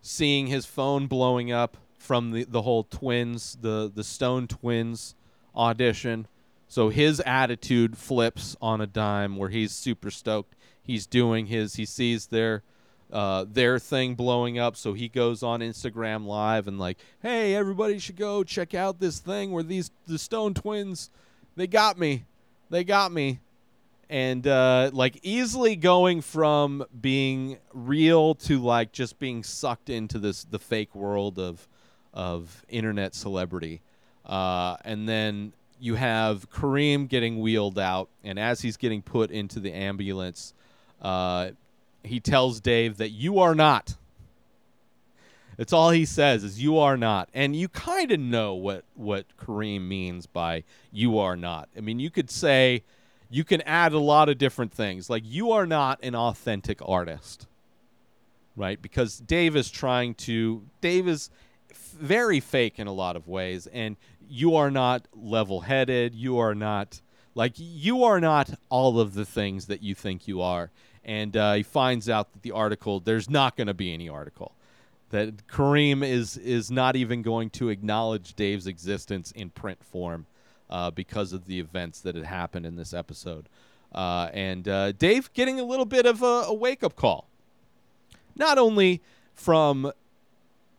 seeing 0.00 0.46
his 0.46 0.66
phone 0.66 1.06
blowing 1.06 1.52
up 1.52 1.76
from 1.98 2.32
the, 2.32 2.44
the 2.44 2.62
whole 2.62 2.84
twins, 2.84 3.56
the, 3.60 3.90
the 3.94 4.04
Stone 4.04 4.48
Twins 4.48 5.14
audition. 5.56 6.26
So 6.68 6.88
his 6.88 7.20
attitude 7.20 7.96
flips 7.96 8.56
on 8.60 8.80
a 8.80 8.86
dime 8.86 9.36
where 9.36 9.48
he's 9.48 9.72
super 9.72 10.10
stoked. 10.10 10.54
He's 10.82 11.06
doing 11.06 11.46
his, 11.46 11.76
he 11.76 11.84
sees 11.84 12.26
their 12.26 12.62
uh, 13.12 13.44
their 13.48 13.78
thing 13.78 14.16
blowing 14.16 14.58
up, 14.58 14.76
so 14.76 14.92
he 14.92 15.08
goes 15.08 15.42
on 15.42 15.60
Instagram 15.60 16.26
live 16.26 16.66
and 16.66 16.80
like, 16.80 16.98
hey, 17.22 17.54
everybody 17.54 17.98
should 17.98 18.16
go 18.16 18.42
check 18.42 18.74
out 18.74 18.98
this 18.98 19.20
thing 19.20 19.52
where 19.52 19.62
these 19.62 19.92
the 20.06 20.18
Stone 20.18 20.54
Twins, 20.54 21.10
they 21.54 21.68
got 21.68 21.96
me, 21.96 22.24
they 22.70 22.82
got 22.82 23.12
me 23.12 23.38
and 24.14 24.46
uh, 24.46 24.90
like 24.92 25.18
easily 25.24 25.74
going 25.74 26.20
from 26.20 26.84
being 27.00 27.58
real 27.72 28.36
to 28.36 28.60
like 28.60 28.92
just 28.92 29.18
being 29.18 29.42
sucked 29.42 29.90
into 29.90 30.20
this 30.20 30.44
the 30.44 30.58
fake 30.60 30.94
world 30.94 31.36
of 31.36 31.66
of 32.12 32.64
internet 32.68 33.12
celebrity. 33.12 33.82
Uh, 34.24 34.76
and 34.84 35.08
then 35.08 35.52
you 35.80 35.96
have 35.96 36.48
Kareem 36.48 37.08
getting 37.08 37.40
wheeled 37.40 37.76
out 37.76 38.08
and 38.22 38.38
as 38.38 38.60
he's 38.60 38.76
getting 38.76 39.02
put 39.02 39.32
into 39.32 39.58
the 39.58 39.72
ambulance 39.72 40.54
uh, 41.02 41.50
he 42.04 42.20
tells 42.20 42.60
Dave 42.60 42.98
that 42.98 43.10
you 43.10 43.40
are 43.40 43.56
not. 43.56 43.96
It's 45.58 45.72
all 45.72 45.90
he 45.90 46.04
says 46.04 46.44
is 46.44 46.62
you 46.62 46.78
are 46.78 46.96
not. 46.96 47.28
And 47.34 47.56
you 47.56 47.66
kind 47.66 48.12
of 48.12 48.20
know 48.20 48.54
what 48.54 48.84
what 48.94 49.26
Kareem 49.36 49.88
means 49.88 50.26
by 50.26 50.62
you 50.92 51.18
are 51.18 51.34
not. 51.34 51.68
I 51.76 51.80
mean 51.80 51.98
you 51.98 52.10
could 52.10 52.30
say 52.30 52.84
you 53.34 53.42
can 53.42 53.60
add 53.62 53.92
a 53.92 53.98
lot 53.98 54.28
of 54.28 54.38
different 54.38 54.72
things. 54.72 55.10
Like 55.10 55.24
you 55.26 55.50
are 55.50 55.66
not 55.66 55.98
an 56.04 56.14
authentic 56.14 56.78
artist, 56.86 57.48
right? 58.54 58.80
Because 58.80 59.18
Dave 59.18 59.56
is 59.56 59.72
trying 59.72 60.14
to. 60.14 60.62
Dave 60.80 61.08
is 61.08 61.30
f- 61.68 61.96
very 62.00 62.38
fake 62.38 62.78
in 62.78 62.86
a 62.86 62.92
lot 62.92 63.16
of 63.16 63.26
ways, 63.26 63.66
and 63.66 63.96
you 64.28 64.54
are 64.54 64.70
not 64.70 65.08
level-headed. 65.12 66.14
You 66.14 66.38
are 66.38 66.54
not 66.54 67.00
like 67.34 67.54
you 67.56 68.04
are 68.04 68.20
not 68.20 68.50
all 68.68 69.00
of 69.00 69.14
the 69.14 69.24
things 69.24 69.66
that 69.66 69.82
you 69.82 69.96
think 69.96 70.28
you 70.28 70.40
are. 70.40 70.70
And 71.04 71.36
uh, 71.36 71.54
he 71.54 71.64
finds 71.64 72.08
out 72.08 72.32
that 72.34 72.42
the 72.42 72.52
article 72.52 73.00
there's 73.00 73.28
not 73.28 73.56
going 73.56 73.66
to 73.66 73.74
be 73.74 73.92
any 73.92 74.08
article. 74.08 74.54
That 75.10 75.48
Kareem 75.48 76.08
is 76.08 76.36
is 76.36 76.70
not 76.70 76.94
even 76.94 77.22
going 77.22 77.50
to 77.50 77.68
acknowledge 77.68 78.34
Dave's 78.34 78.68
existence 78.68 79.32
in 79.32 79.50
print 79.50 79.82
form 79.84 80.26
uh, 80.70 80.90
because 80.90 81.32
of 81.32 81.46
the 81.46 81.58
events 81.58 82.00
that 82.00 82.14
had 82.14 82.24
happened 82.24 82.66
in 82.66 82.76
this 82.76 82.92
episode. 82.92 83.48
Uh, 83.94 84.28
and 84.32 84.66
uh, 84.68 84.92
Dave 84.92 85.32
getting 85.32 85.60
a 85.60 85.64
little 85.64 85.84
bit 85.84 86.06
of 86.06 86.22
a, 86.22 86.44
a 86.46 86.54
wake 86.54 86.82
up 86.82 86.96
call, 86.96 87.28
not 88.34 88.58
only 88.58 89.00
from, 89.34 89.92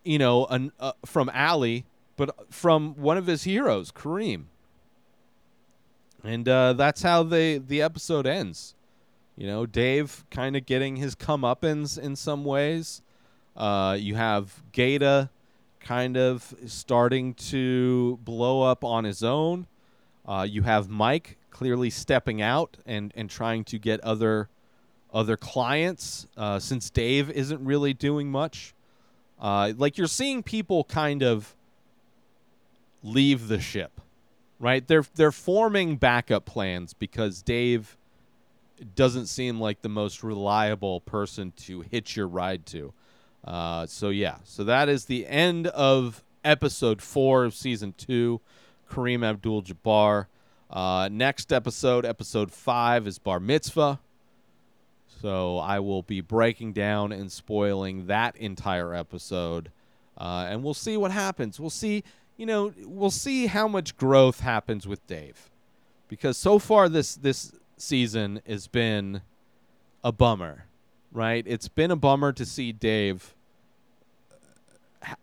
you 0.04 0.19
know, 0.19 0.45
an, 0.48 0.71
uh, 0.80 0.91
from 1.06 1.30
Allie, 1.34 1.86
but 2.17 2.54
from 2.54 2.95
one 2.95 3.17
of 3.17 3.28
his 3.28 3.43
heroes, 3.43 3.91
Kareem. 3.91 4.45
And 6.24 6.50
uh, 6.50 6.74
that's 6.74 7.04
how 7.04 7.24
they 7.24 7.60
the 7.60 7.82
episode 7.82 8.26
ends. 8.26 8.74
You 9.38 9.48
know, 9.48 9.65
Dave 9.65 10.26
kind 10.32 10.56
of 10.56 10.65
getting 10.65 10.95
his 10.95 11.15
comeuppance 11.15 12.00
in 12.00 12.15
some 12.15 12.43
ways. 12.43 13.02
Uh, 13.56 13.95
you 14.00 14.15
have 14.15 14.63
GaTa 14.74 15.30
kind 15.80 16.17
of 16.17 16.54
starting 16.65 17.34
to 17.36 18.17
blow 18.24 18.62
up 18.63 18.84
on 18.84 19.04
his 19.04 19.24
own. 19.24 19.67
Uh, 20.27 20.45
you 20.49 20.63
have 20.63 20.89
Mike 20.89 21.38
clearly 21.51 21.89
stepping 21.89 22.41
out 22.41 22.77
and, 22.85 23.13
and 23.15 23.29
trying 23.29 23.63
to 23.65 23.77
get 23.77 23.99
other 24.01 24.49
other 25.13 25.38
clients 25.38 26.27
uh, 26.35 26.59
since 26.59 26.89
Dave 26.89 27.29
isn't 27.29 27.63
really 27.63 27.93
doing 27.93 28.29
much. 28.29 28.73
Uh, 29.39 29.71
like 29.77 29.97
you're 29.97 30.07
seeing 30.07 30.43
people 30.43 30.83
kind 30.83 31.23
of 31.23 31.55
leave 33.01 33.47
the 33.47 33.59
ship, 33.59 34.01
right? 34.59 34.85
They're 34.85 35.05
they're 35.15 35.31
forming 35.31 35.95
backup 35.95 36.45
plans 36.45 36.93
because 36.93 37.41
Dave 37.41 37.97
doesn't 38.95 39.27
seem 39.27 39.59
like 39.59 39.81
the 39.81 39.89
most 39.89 40.23
reliable 40.23 40.99
person 41.01 41.53
to 41.55 41.81
hitch 41.81 42.17
your 42.17 42.27
ride 42.27 42.65
to. 42.65 42.93
Uh, 43.45 43.85
so 43.85 44.09
yeah, 44.09 44.38
so 44.43 44.63
that 44.65 44.89
is 44.89 45.05
the 45.05 45.25
end 45.27 45.67
of 45.67 46.23
episode 46.43 47.01
four 47.01 47.45
of 47.45 47.53
season 47.53 47.93
two. 47.97 48.41
Kareem 48.89 49.24
Abdul 49.24 49.63
Jabbar. 49.63 50.28
Uh, 50.69 51.10
next 51.12 51.54
episode, 51.54 52.06
episode 52.06 52.52
five, 52.52 53.08
is 53.08 53.17
Bar 53.19 53.39
Mitzvah. 53.39 54.00
So 55.21 55.58
I 55.58 55.80
will 55.80 56.02
be 56.02 56.21
breaking 56.21 56.74
down 56.74 57.12
and 57.12 57.32
spoiling 57.32 58.08
that 58.08 58.36
entire 58.36 58.93
episode. 58.93 59.71
Uh, 60.17 60.48
and 60.50 60.63
we'll 60.63 60.74
see 60.74 60.98
what 60.98 61.12
happens. 61.12 61.60
We'll 61.60 61.69
see, 61.69 62.04
you 62.38 62.45
know, 62.45 62.74
we'll 62.84 63.12
see 63.12 63.48
how 63.48 63.67
much 63.67 63.98
growth 63.98 64.41
happens 64.41 64.88
with 64.88 65.06
Dave. 65.08 65.50
Because 66.08 66.38
so 66.38 66.60
far 66.60 66.88
this 66.88 67.15
this 67.15 67.52
season 67.78 68.41
has 68.45 68.67
been 68.67 69.21
a 70.04 70.12
bummer, 70.12 70.65
right? 71.12 71.43
It's 71.48 71.67
been 71.67 71.91
a 71.91 71.95
bummer 71.95 72.32
to 72.34 72.45
see 72.45 72.71
Dave 72.71 73.34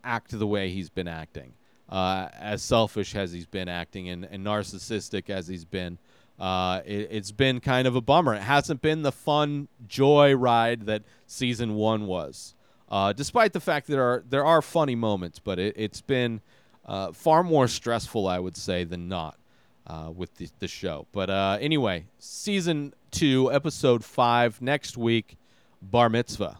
act 0.03 0.37
the 0.37 0.47
way 0.47 0.69
he's 0.69 0.89
been 0.89 1.07
acting 1.07 1.53
uh, 1.93 2.27
as 2.39 2.63
selfish 2.63 3.15
as 3.15 3.31
he's 3.31 3.45
been 3.45 3.69
acting 3.69 4.09
and, 4.09 4.25
and 4.25 4.43
narcissistic 4.43 5.29
as 5.29 5.47
he's 5.47 5.63
been. 5.63 5.99
Uh, 6.39 6.81
it, 6.85 7.11
has 7.11 7.31
been 7.31 7.59
kind 7.59 7.87
of 7.87 7.95
a 7.95 8.01
bummer. 8.01 8.33
It 8.33 8.41
hasn't 8.41 8.81
been 8.81 9.03
the 9.03 9.11
fun 9.11 9.67
joy 9.87 10.33
ride 10.33 10.87
that 10.87 11.03
season 11.27 11.75
one 11.75 12.07
was. 12.07 12.55
Uh, 12.89 13.13
despite 13.13 13.53
the 13.53 13.59
fact 13.59 13.85
that 13.87 13.93
there 13.93 14.03
are 14.03 14.23
there 14.27 14.43
are 14.43 14.61
funny 14.63 14.95
moments, 14.95 15.37
but 15.37 15.59
it, 15.59 15.77
has 15.77 16.01
been 16.01 16.41
uh, 16.85 17.11
far 17.11 17.43
more 17.43 17.67
stressful, 17.67 18.27
I 18.27 18.39
would 18.39 18.57
say, 18.57 18.83
than 18.83 19.07
not 19.07 19.37
uh, 19.85 20.11
with 20.13 20.35
the, 20.37 20.49
the 20.57 20.67
show. 20.67 21.05
But 21.11 21.29
uh, 21.29 21.59
anyway, 21.61 22.05
season 22.17 22.95
two, 23.11 23.53
episode 23.53 24.03
five, 24.03 24.61
next 24.63 24.97
week, 24.97 25.37
Bar 25.79 26.09
Mitzvah. 26.09 26.59